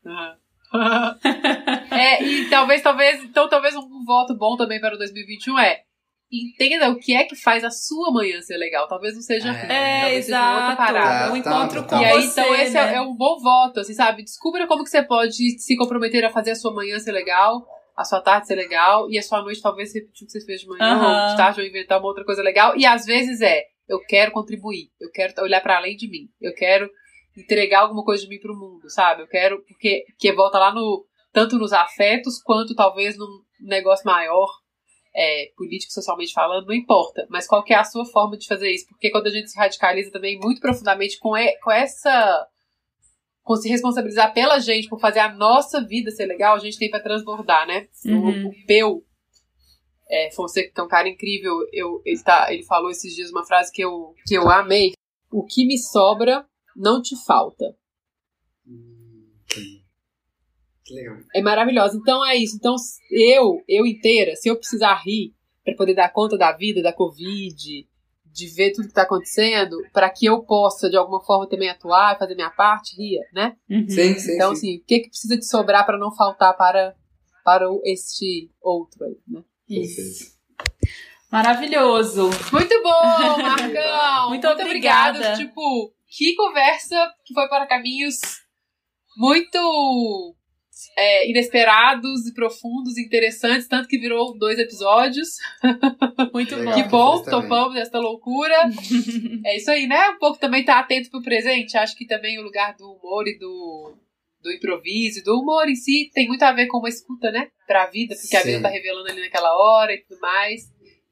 Uhum. 0.05 0.35
é, 1.91 2.23
e 2.23 2.49
talvez, 2.49 2.81
talvez, 2.81 3.23
então 3.23 3.49
talvez 3.49 3.75
um 3.75 4.03
voto 4.05 4.35
bom 4.35 4.55
também 4.55 4.79
para 4.79 4.95
o 4.95 4.97
2021 4.97 5.59
é 5.59 5.81
entenda 6.33 6.89
o 6.89 6.97
que 6.97 7.13
é 7.15 7.23
que 7.23 7.35
faz 7.35 7.63
a 7.63 7.69
sua 7.69 8.11
manhã 8.11 8.41
ser 8.41 8.57
legal. 8.57 8.87
Talvez 8.87 9.13
não 9.13 9.21
seja 9.21 9.49
É, 9.49 9.51
ruim, 9.51 9.71
É, 9.71 10.01
talvez 10.01 10.25
seja 10.25 10.39
uma 10.39 10.53
outra 10.53 10.73
exato. 10.73 10.77
parada. 10.77 11.31
Tá, 11.31 11.37
encontro 11.37 11.83
tá, 11.83 11.83
com 11.83 11.87
tá. 11.87 12.01
E 12.01 12.05
aí, 12.05 12.21
você, 12.23 12.41
então, 12.41 12.55
esse 12.55 12.73
né? 12.73 12.93
é, 12.93 12.95
é 12.95 13.01
um 13.01 13.15
bom 13.15 13.39
voto, 13.39 13.79
assim, 13.79 13.93
sabe? 13.93 14.23
Descubra 14.23 14.67
como 14.67 14.83
que 14.83 14.89
você 14.89 15.03
pode 15.03 15.59
se 15.59 15.75
comprometer 15.75 16.25
a 16.25 16.31
fazer 16.31 16.51
a 16.51 16.55
sua 16.55 16.73
manhã 16.73 16.97
ser 16.99 17.11
legal, 17.11 17.65
a 17.95 18.03
sua 18.03 18.21
tarde 18.21 18.47
ser 18.47 18.55
legal, 18.55 19.09
e 19.09 19.17
a 19.17 19.21
sua 19.21 19.41
noite 19.41 19.61
talvez 19.61 19.93
repetir 19.93 20.23
o 20.23 20.27
que 20.27 20.31
você 20.31 20.45
fez 20.45 20.61
de 20.61 20.67
manhã, 20.67 20.83
Aham. 20.95 21.23
ou 21.23 21.27
de 21.29 21.37
tarde, 21.37 21.61
ou 21.61 21.67
inventar 21.67 21.99
uma 21.99 22.07
outra 22.07 22.25
coisa 22.25 22.41
legal. 22.41 22.75
E 22.75 22.85
às 22.85 23.05
vezes 23.05 23.39
é, 23.41 23.61
eu 23.87 23.99
quero 23.99 24.31
contribuir, 24.31 24.87
eu 24.99 25.11
quero 25.11 25.33
olhar 25.43 25.61
para 25.61 25.77
além 25.77 25.95
de 25.95 26.09
mim, 26.09 26.27
eu 26.41 26.53
quero 26.55 26.89
entregar 27.37 27.81
alguma 27.81 28.03
coisa 28.03 28.23
de 28.23 28.29
mim 28.29 28.39
pro 28.39 28.55
mundo, 28.55 28.89
sabe? 28.89 29.23
Eu 29.23 29.27
quero, 29.27 29.63
porque 29.67 30.03
que 30.19 30.31
volta 30.33 30.57
lá 30.59 30.73
no, 30.73 31.05
tanto 31.31 31.57
nos 31.57 31.73
afetos, 31.73 32.41
quanto 32.43 32.75
talvez 32.75 33.17
num 33.17 33.41
negócio 33.61 34.05
maior, 34.05 34.47
é, 35.15 35.51
político, 35.55 35.91
socialmente 35.93 36.33
falando, 36.33 36.67
não 36.67 36.73
importa. 36.73 37.25
Mas 37.29 37.47
qual 37.47 37.63
que 37.63 37.73
é 37.73 37.77
a 37.77 37.83
sua 37.83 38.05
forma 38.05 38.37
de 38.37 38.47
fazer 38.47 38.69
isso? 38.71 38.87
Porque 38.87 39.11
quando 39.11 39.27
a 39.27 39.31
gente 39.31 39.49
se 39.49 39.57
radicaliza 39.57 40.11
também 40.11 40.39
muito 40.39 40.59
profundamente 40.59 41.19
com, 41.19 41.37
e- 41.37 41.57
com 41.59 41.71
essa. 41.71 42.47
com 43.43 43.55
se 43.55 43.69
responsabilizar 43.69 44.33
pela 44.33 44.59
gente, 44.59 44.89
por 44.89 44.99
fazer 44.99 45.19
a 45.19 45.33
nossa 45.33 45.85
vida 45.85 46.09
ser 46.11 46.25
legal, 46.25 46.55
a 46.55 46.59
gente 46.59 46.77
tem 46.79 46.89
pra 46.89 46.99
transbordar, 46.99 47.67
né? 47.67 47.87
Uhum. 48.05 48.47
O, 48.47 48.49
o 48.49 48.65
Peu, 48.65 49.03
é, 50.09 50.31
Fonseca, 50.31 50.71
que 50.73 50.79
é 50.81 50.83
um 50.83 50.87
cara 50.87 51.07
incrível, 51.09 51.53
eu, 51.71 52.01
ele, 52.05 52.23
tá, 52.23 52.51
ele 52.53 52.63
falou 52.63 52.89
esses 52.89 53.13
dias 53.13 53.29
uma 53.31 53.45
frase 53.45 53.71
que 53.71 53.83
eu, 53.83 54.13
que 54.27 54.35
eu 54.35 54.49
amei. 54.49 54.93
O 55.31 55.43
que 55.45 55.65
me 55.65 55.77
sobra 55.77 56.45
não 56.75 57.01
te 57.01 57.15
falta. 57.25 57.65
Legal. 60.89 61.17
é 61.33 61.41
maravilhosa. 61.41 61.97
Então 61.97 62.25
é 62.25 62.35
isso. 62.35 62.55
Então 62.57 62.75
eu, 63.11 63.61
eu 63.67 63.85
inteira, 63.85 64.35
se 64.35 64.49
eu 64.49 64.55
precisar 64.57 64.95
rir 65.05 65.33
para 65.63 65.75
poder 65.75 65.93
dar 65.95 66.09
conta 66.11 66.37
da 66.37 66.51
vida, 66.51 66.81
da 66.81 66.91
Covid, 66.93 67.55
de 68.25 68.47
ver 68.47 68.71
tudo 68.71 68.87
que 68.87 68.93
tá 68.93 69.03
acontecendo, 69.03 69.77
para 69.93 70.09
que 70.09 70.25
eu 70.25 70.41
possa 70.43 70.89
de 70.89 70.97
alguma 70.97 71.23
forma 71.23 71.47
também 71.47 71.69
atuar, 71.69 72.17
fazer 72.17 72.35
minha 72.35 72.49
parte, 72.49 72.95
ria, 72.97 73.21
né? 73.33 73.55
Uhum. 73.69 73.87
Sim, 73.87 74.15
sim, 74.15 74.33
Então 74.35 74.55
sim. 74.55 74.57
assim, 74.57 74.77
o 74.77 74.83
que 74.85 74.99
que 75.01 75.09
precisa 75.09 75.37
de 75.37 75.45
sobrar 75.47 75.85
para 75.85 75.97
não 75.99 76.13
faltar 76.13 76.55
para 76.57 76.95
para 77.45 77.69
o- 77.69 77.81
este 77.85 78.49
outro 78.61 79.03
aí, 79.05 79.17
né? 79.27 79.43
Isso. 79.69 80.33
Maravilhoso. 81.31 82.29
Muito 82.51 82.83
bom, 82.83 83.37
Marcão. 83.41 84.29
Muito 84.29 84.47
obrigada. 84.47 85.17
obrigada. 85.19 85.35
Tipo, 85.37 85.93
que 86.07 86.35
conversa 86.35 86.95
que 87.25 87.33
foi 87.33 87.47
para 87.49 87.65
caminhos 87.67 88.15
muito 89.17 90.35
é, 90.97 91.29
inesperados 91.29 92.27
e 92.27 92.33
profundos, 92.33 92.97
interessantes, 92.97 93.67
tanto 93.67 93.87
que 93.87 93.97
virou 93.97 94.37
dois 94.37 94.59
episódios. 94.59 95.29
Muito 96.33 96.55
Legal. 96.55 96.75
bom. 96.75 96.83
Que 96.83 96.89
bom, 96.89 97.23
topamos 97.23 97.75
essa 97.77 97.99
loucura. 97.99 98.55
é 99.45 99.57
isso 99.57 99.71
aí, 99.71 99.87
né? 99.87 100.09
Um 100.09 100.19
pouco 100.19 100.39
também 100.39 100.63
tá 100.63 100.79
atento 100.79 101.09
pro 101.09 101.21
presente. 101.21 101.77
Acho 101.77 101.95
que 101.95 102.05
também 102.05 102.39
o 102.39 102.43
lugar 102.43 102.75
do 102.75 102.91
humor 102.91 103.27
e 103.27 103.37
do, 103.37 103.93
do 104.41 104.51
improviso, 104.51 105.23
do 105.23 105.39
humor 105.39 105.67
em 105.67 105.75
si, 105.75 106.09
tem 106.13 106.27
muito 106.27 106.43
a 106.43 106.51
ver 106.51 106.67
com 106.67 106.79
uma 106.79 106.89
escuta, 106.89 107.31
né? 107.31 107.49
Pra 107.65 107.87
vida, 107.87 108.15
porque 108.15 108.35
a 108.35 108.41
Sim. 108.41 108.51
vida 108.51 108.61
tá 108.63 108.69
revelando 108.69 109.09
ali 109.09 109.21
naquela 109.21 109.55
hora 109.55 109.93
e 109.93 110.03
tudo 110.03 110.19
mais. 110.19 110.61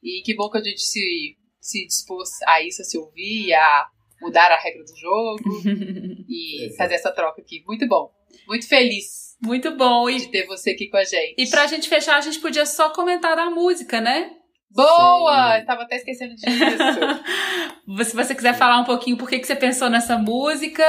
E 0.04 0.22
que 0.24 0.36
bom 0.36 0.50
que 0.50 0.58
a 0.58 0.64
gente 0.64 0.82
se, 0.82 1.36
se 1.60 1.86
dispôs 1.86 2.30
a 2.48 2.62
isso, 2.62 2.82
a 2.82 2.86
se 2.86 2.98
ouvir, 2.98 3.54
a 3.54 3.88
mudar 4.22 4.52
a 4.52 4.60
regra 4.60 4.84
do 4.84 4.98
jogo 4.98 5.62
e 6.30 6.66
Exato. 6.66 6.78
fazer 6.78 6.96
essa 6.96 7.12
troca 7.12 7.42
aqui. 7.42 7.64
Muito 7.66 7.88
bom. 7.88 8.12
Muito 8.48 8.68
feliz 8.68 9.31
Muito 9.42 9.76
bom. 9.76 10.10
E, 10.10 10.18
de 10.18 10.28
ter 10.30 10.46
você 10.46 10.72
aqui 10.72 10.88
com 10.90 10.98
a 10.98 11.04
gente. 11.04 11.36
e 11.38 11.50
pra 11.50 11.68
gente 11.68 11.90
fechar, 11.90 12.18
a 12.18 12.22
gente 12.22 12.40
podia 12.40 12.66
só 12.66 12.90
comentar 12.92 13.36
da 13.36 13.50
música, 13.50 14.00
né? 14.00 14.32
Boa! 14.74 15.60
Sim. 15.60 15.66
Tava 15.66 15.82
até 15.84 15.98
esquecendo 15.98 16.36
disso. 16.36 16.48
Se 18.06 18.16
você 18.16 18.34
quiser 18.34 18.54
falar 18.54 18.80
um 18.80 18.86
pouquinho 18.86 19.18
por 19.18 19.28
que, 19.30 19.40
que 19.40 19.48
você 19.48 19.56
pensou 19.56 19.90
nessa 19.90 20.18
música. 20.18 20.84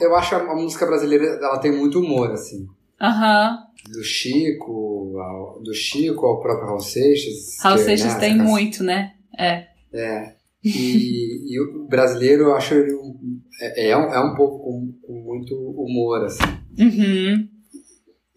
Eu 0.00 0.14
acho 0.16 0.34
a, 0.34 0.38
a 0.38 0.54
música 0.54 0.86
brasileira, 0.86 1.24
ela 1.24 1.58
tem 1.58 1.72
muito 1.72 2.00
humor, 2.00 2.30
assim. 2.32 2.66
Aham. 3.00 3.58
Do 3.90 4.02
Chico, 4.02 5.18
ao, 5.18 5.62
do 5.62 5.74
Chico 5.74 6.26
ao 6.26 6.40
próprio 6.40 6.66
Raul 6.68 6.80
Seixas. 6.80 7.58
Raul 7.62 7.78
Seixas 7.78 8.14
né, 8.14 8.20
tem 8.20 8.34
essa 8.34 8.42
muito, 8.42 8.82
né? 8.82 9.12
É. 9.38 9.66
É. 9.92 10.34
E, 10.64 11.54
e 11.54 11.60
o 11.60 11.86
brasileiro, 11.86 12.44
eu 12.44 12.56
acho 12.56 12.74
ele 12.74 12.94
um, 12.94 13.40
é, 13.60 13.90
é 13.90 13.96
um, 13.96 14.12
é 14.12 14.20
um 14.20 14.34
povo 14.34 14.58
com, 14.58 14.92
com 15.06 15.12
muito 15.12 15.54
humor, 15.54 16.24
assim. 16.24 16.42
Uhum. 16.78 17.48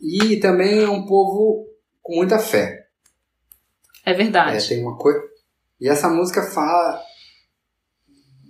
E 0.02 0.40
também 0.40 0.84
é 0.84 0.90
um 0.90 1.06
povo 1.06 1.68
com 2.02 2.16
muita 2.16 2.40
fé. 2.40 2.88
É 4.06 4.12
É, 4.12 4.14
verdade. 4.16 4.68
tem 4.68 4.82
uma 4.82 4.98
coisa. 4.98 5.20
E 5.80 5.88
essa 5.88 6.10
música 6.10 6.42
fala 6.44 7.02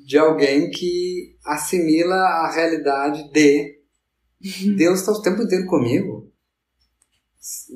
de 0.06 0.18
alguém 0.18 0.70
que 0.70 1.36
assimila 1.46 2.16
a 2.16 2.52
realidade 2.54 3.32
de 3.32 3.80
Deus 4.76 5.00
está 5.00 5.12
o 5.12 5.22
tempo 5.22 5.42
inteiro 5.42 5.66
comigo. 5.68 6.30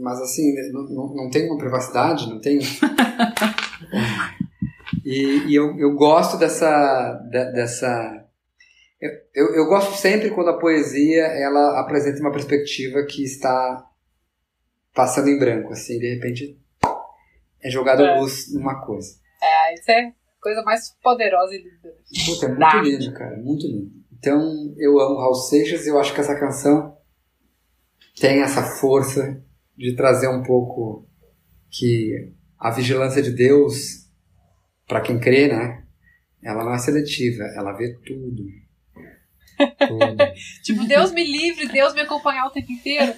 Mas 0.01 0.19
assim, 0.21 0.53
não, 0.71 0.83
não, 0.83 1.15
não 1.15 1.29
tem 1.29 1.47
uma 1.49 1.57
privacidade, 1.57 2.29
não 2.29 2.39
tem. 2.39 2.59
e 5.03 5.47
e 5.47 5.55
eu, 5.55 5.77
eu 5.77 5.95
gosto 5.95 6.37
dessa. 6.37 7.13
de- 7.31 7.51
dessa 7.53 8.24
eu, 9.33 9.55
eu, 9.55 9.65
gosto 9.65 9.95
sempre 9.95 10.29
quando 10.29 10.49
a 10.49 10.57
poesia 10.57 11.23
ela 11.25 11.79
apresenta 11.79 12.19
uma 12.19 12.31
perspectiva 12.31 13.03
que 13.03 13.23
está 13.23 13.89
passando 14.93 15.29
em 15.29 15.37
branco, 15.37 15.73
assim, 15.73 15.99
de 15.99 16.13
repente 16.13 16.59
é 17.61 17.69
jogada 17.69 18.03
É. 18.03 18.19
luz 18.19 18.53
numa 18.53 18.85
coisa. 18.85 19.17
Ah, 19.41 19.73
isso 19.73 19.91
é 19.91 20.07
a 20.07 20.13
coisa 20.41 20.61
mais 20.63 20.95
poderosa 21.01 21.53
e 21.53 21.57
linda. 21.57 21.95
Puta, 22.25 22.45
é 22.45 22.49
muito 22.49 22.77
lindo, 22.77 23.13
cara, 23.13 23.37
muito 23.37 23.67
lindo. 23.67 23.91
Então, 24.13 24.73
eu 24.77 24.99
amo 24.99 25.19
Raul 25.19 25.35
Seixas 25.35 25.85
e 25.85 25.89
eu 25.89 25.99
acho 25.99 26.13
que 26.13 26.21
essa 26.21 26.39
canção 26.39 26.97
tem 28.19 28.41
essa 28.41 28.63
força 28.63 29.43
de 29.77 29.95
trazer 29.95 30.29
um 30.29 30.41
pouco 30.41 31.07
que 31.69 32.31
a 32.57 32.71
vigilância 32.71 33.21
de 33.21 33.31
Deus, 33.31 34.09
para 34.87 35.01
quem 35.01 35.19
crê, 35.19 35.47
né? 35.47 35.83
Ela 36.41 36.63
não 36.63 36.73
é 36.73 36.77
seletiva, 36.77 37.43
ela 37.55 37.73
vê 37.73 37.93
tudo. 38.05 38.43
Tipo, 40.63 40.85
Deus 40.85 41.11
me 41.11 41.23
livre, 41.23 41.67
Deus 41.67 41.93
me 41.93 42.01
acompanhar 42.01 42.47
o 42.47 42.49
tempo 42.51 42.71
inteiro. 42.71 43.13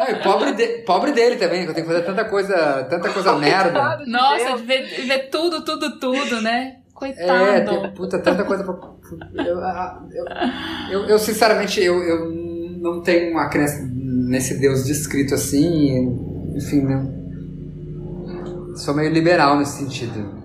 É, 0.00 0.14
pobre, 0.22 0.52
de, 0.52 0.66
pobre 0.84 1.12
dele 1.12 1.36
também, 1.36 1.64
que 1.64 1.70
eu 1.70 1.74
tenho 1.74 1.86
que 1.86 1.92
fazer 1.92 2.06
tanta 2.06 2.24
coisa, 2.24 2.84
tanta 2.84 3.08
coisa 3.10 3.36
merda. 3.36 4.04
Nossa, 4.06 4.56
de 4.56 4.62
ver, 4.62 5.06
ver, 5.06 5.30
tudo, 5.30 5.64
tudo, 5.64 5.98
tudo, 5.98 6.40
né? 6.40 6.76
Coitado. 6.94 7.44
É, 7.44 7.60
tem, 7.60 7.90
puta, 7.92 8.18
tanta 8.18 8.44
coisa 8.44 8.64
pra. 8.64 8.74
Eu, 9.34 9.60
eu, 10.10 10.26
eu, 10.90 11.08
eu 11.08 11.18
sinceramente, 11.18 11.82
eu, 11.82 12.02
eu 12.02 12.30
não 12.30 13.02
tenho 13.02 13.32
uma 13.32 13.48
crença 13.48 13.88
nesse 13.92 14.58
Deus 14.58 14.84
descrito 14.84 15.34
assim, 15.34 15.96
enfim, 16.56 16.82
né? 16.82 17.14
Sou 18.76 18.94
meio 18.94 19.10
liberal 19.10 19.58
nesse 19.58 19.78
sentido. 19.78 20.37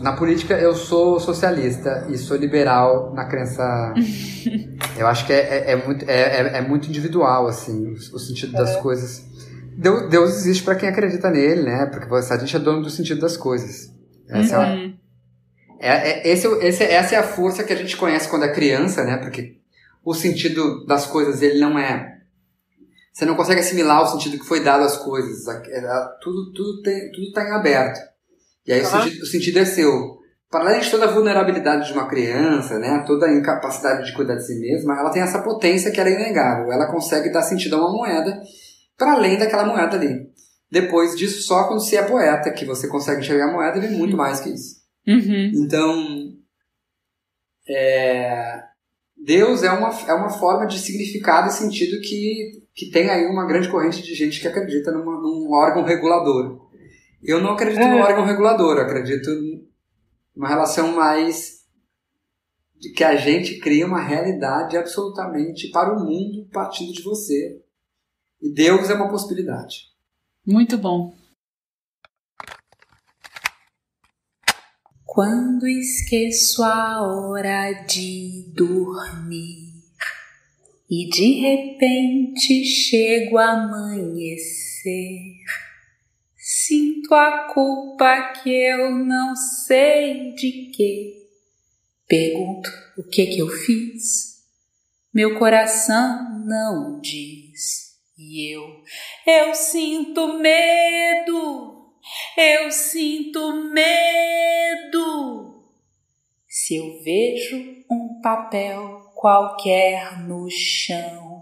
Na 0.00 0.12
política 0.12 0.54
eu 0.54 0.74
sou 0.74 1.18
socialista 1.18 2.06
e 2.08 2.16
sou 2.16 2.36
liberal 2.36 3.12
na 3.12 3.24
crença. 3.24 3.94
eu 4.96 5.06
acho 5.06 5.26
que 5.26 5.32
é, 5.32 5.38
é, 5.38 5.70
é 5.72 5.76
muito, 5.76 6.08
é, 6.08 6.20
é, 6.20 6.58
é, 6.58 6.60
muito 6.60 6.88
individual, 6.88 7.46
assim, 7.46 7.88
o, 7.88 7.92
o 7.92 8.18
sentido 8.18 8.52
das 8.52 8.70
é. 8.70 8.80
coisas. 8.80 9.24
Deus, 9.76 10.08
Deus 10.08 10.36
existe 10.36 10.62
para 10.62 10.76
quem 10.76 10.88
acredita 10.88 11.30
nele, 11.30 11.62
né? 11.62 11.86
Porque 11.86 12.12
a 12.14 12.36
gente 12.38 12.56
é 12.56 12.58
dono 12.58 12.82
do 12.82 12.90
sentido 12.90 13.20
das 13.20 13.36
coisas. 13.36 13.92
Essa, 14.28 14.60
uhum. 14.60 14.96
é, 15.80 16.10
é, 16.10 16.32
esse, 16.32 16.46
esse, 16.46 16.84
essa 16.84 17.14
é 17.16 17.18
a 17.18 17.24
força 17.24 17.64
que 17.64 17.72
a 17.72 17.76
gente 17.76 17.96
conhece 17.96 18.28
quando 18.28 18.44
é 18.44 18.52
criança, 18.52 19.04
né? 19.04 19.16
Porque 19.16 19.58
o 20.04 20.14
sentido 20.14 20.86
das 20.86 21.06
coisas, 21.06 21.42
ele 21.42 21.58
não 21.58 21.78
é. 21.78 22.18
Você 23.12 23.24
não 23.24 23.34
consegue 23.34 23.60
assimilar 23.60 24.02
o 24.02 24.06
sentido 24.06 24.38
que 24.38 24.46
foi 24.46 24.62
dado 24.62 24.84
às 24.84 24.96
coisas. 24.96 25.44
Tudo, 26.20 26.52
tudo, 26.52 26.82
tem, 26.82 27.10
tudo 27.10 27.32
tá 27.32 27.42
em 27.42 27.52
aberto. 27.52 28.13
E 28.66 28.72
aí 28.72 28.80
uhum. 28.80 28.86
o, 28.86 28.90
sentido, 28.90 29.22
o 29.22 29.26
sentido 29.26 29.58
é 29.58 29.64
seu. 29.64 30.18
Para 30.50 30.66
além 30.66 30.80
de 30.80 30.90
toda 30.90 31.06
a 31.06 31.10
vulnerabilidade 31.10 31.88
de 31.88 31.92
uma 31.92 32.08
criança, 32.08 32.78
né, 32.78 33.02
toda 33.06 33.26
a 33.26 33.32
incapacidade 33.32 34.06
de 34.06 34.12
cuidar 34.12 34.36
de 34.36 34.46
si 34.46 34.58
mesma, 34.60 34.98
ela 34.98 35.10
tem 35.10 35.22
essa 35.22 35.42
potência 35.42 35.90
que 35.90 36.00
é 36.00 36.12
inegável. 36.12 36.72
Ela 36.72 36.86
consegue 36.86 37.32
dar 37.32 37.42
sentido 37.42 37.76
a 37.76 37.78
uma 37.78 37.92
moeda 37.92 38.40
para 38.96 39.14
além 39.14 39.38
daquela 39.38 39.66
moeda 39.66 39.96
ali. 39.96 40.28
Depois 40.70 41.16
disso, 41.16 41.42
só 41.42 41.66
quando 41.66 41.80
você 41.80 41.96
é 41.96 42.02
poeta, 42.02 42.52
que 42.52 42.64
você 42.64 42.88
consegue 42.88 43.20
enxergar 43.20 43.48
a 43.48 43.52
moeda 43.52 43.78
e 43.78 43.80
ver 43.80 43.90
muito 43.90 44.16
mais 44.16 44.40
que 44.40 44.50
isso. 44.50 44.76
Uhum. 45.06 45.52
Então, 45.54 46.34
é, 47.68 48.62
Deus 49.16 49.62
é 49.62 49.70
uma, 49.70 49.90
é 50.08 50.14
uma 50.14 50.30
forma 50.30 50.66
de 50.66 50.78
significado 50.78 51.48
e 51.48 51.52
sentido 51.52 52.00
que, 52.00 52.62
que 52.74 52.90
tem 52.90 53.10
aí 53.10 53.26
uma 53.26 53.46
grande 53.46 53.68
corrente 53.68 54.02
de 54.02 54.14
gente 54.14 54.40
que 54.40 54.48
acredita 54.48 54.90
numa, 54.92 55.20
num 55.20 55.50
órgão 55.52 55.82
regulador. 55.82 56.63
Eu 57.24 57.40
não 57.40 57.52
acredito 57.52 57.80
é. 57.80 57.90
no 57.90 58.02
órgão 58.02 58.26
regulador, 58.26 58.76
eu 58.76 58.84
acredito 58.84 59.30
numa 60.36 60.48
relação 60.48 60.94
mais 60.94 61.64
de 62.78 62.92
que 62.92 63.02
a 63.02 63.16
gente 63.16 63.58
cria 63.60 63.86
uma 63.86 64.02
realidade 64.02 64.76
absolutamente 64.76 65.70
para 65.70 65.94
o 65.94 66.04
mundo 66.04 66.46
partindo 66.52 66.92
de 66.92 67.02
você. 67.02 67.62
E 68.42 68.52
Deus 68.52 68.90
é 68.90 68.94
uma 68.94 69.08
possibilidade. 69.08 69.88
Muito 70.46 70.76
bom. 70.76 71.14
Quando 75.06 75.66
esqueço 75.66 76.62
a 76.62 77.00
hora 77.00 77.72
de 77.84 78.52
dormir 78.52 79.72
e 80.90 81.08
de 81.08 81.40
repente 81.40 82.64
chego 82.64 83.38
a 83.38 83.52
amanhecer 83.52 85.36
Sinto 86.46 87.14
a 87.14 87.48
culpa 87.54 88.34
que 88.34 88.50
eu 88.50 88.90
não 88.90 89.34
sei 89.34 90.34
de 90.34 90.70
que. 90.74 91.26
Pergunto 92.06 92.68
o 92.98 93.02
que 93.02 93.28
que 93.28 93.38
eu 93.38 93.48
fiz. 93.48 94.44
Meu 95.10 95.38
coração 95.38 96.44
não 96.46 97.00
diz. 97.00 97.94
E 98.18 98.54
eu, 98.54 98.82
eu 99.26 99.54
sinto 99.54 100.38
medo. 100.38 101.94
Eu 102.36 102.70
sinto 102.70 103.70
medo. 103.72 105.64
Se 106.46 106.76
eu 106.76 107.02
vejo 107.02 107.56
um 107.90 108.20
papel 108.20 109.14
qualquer 109.14 110.18
no 110.28 110.46
chão, 110.50 111.33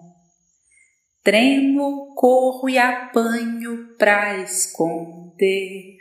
Tremo, 1.23 2.15
corro 2.17 2.69
e 2.69 2.79
apanho 2.79 3.97
pra 3.97 4.39
esconder. 4.39 5.97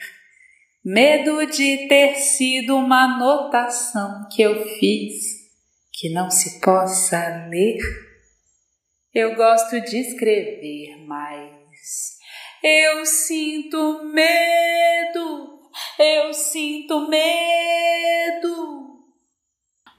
Medo 0.84 1.46
de 1.46 1.88
ter 1.88 2.16
sido 2.16 2.76
uma 2.76 3.04
anotação 3.04 4.28
que 4.32 4.42
eu 4.42 4.66
fiz 4.80 5.42
que 5.94 6.10
não 6.10 6.32
se 6.32 6.60
possa 6.60 7.48
ler. 7.52 7.78
Eu 9.14 9.36
gosto 9.36 9.80
de 9.82 9.98
escrever, 9.98 11.06
mas 11.06 12.18
eu 12.64 13.06
sinto 13.06 14.04
medo, 14.06 15.60
eu 16.00 16.34
sinto 16.34 17.08
medo. 17.08 19.06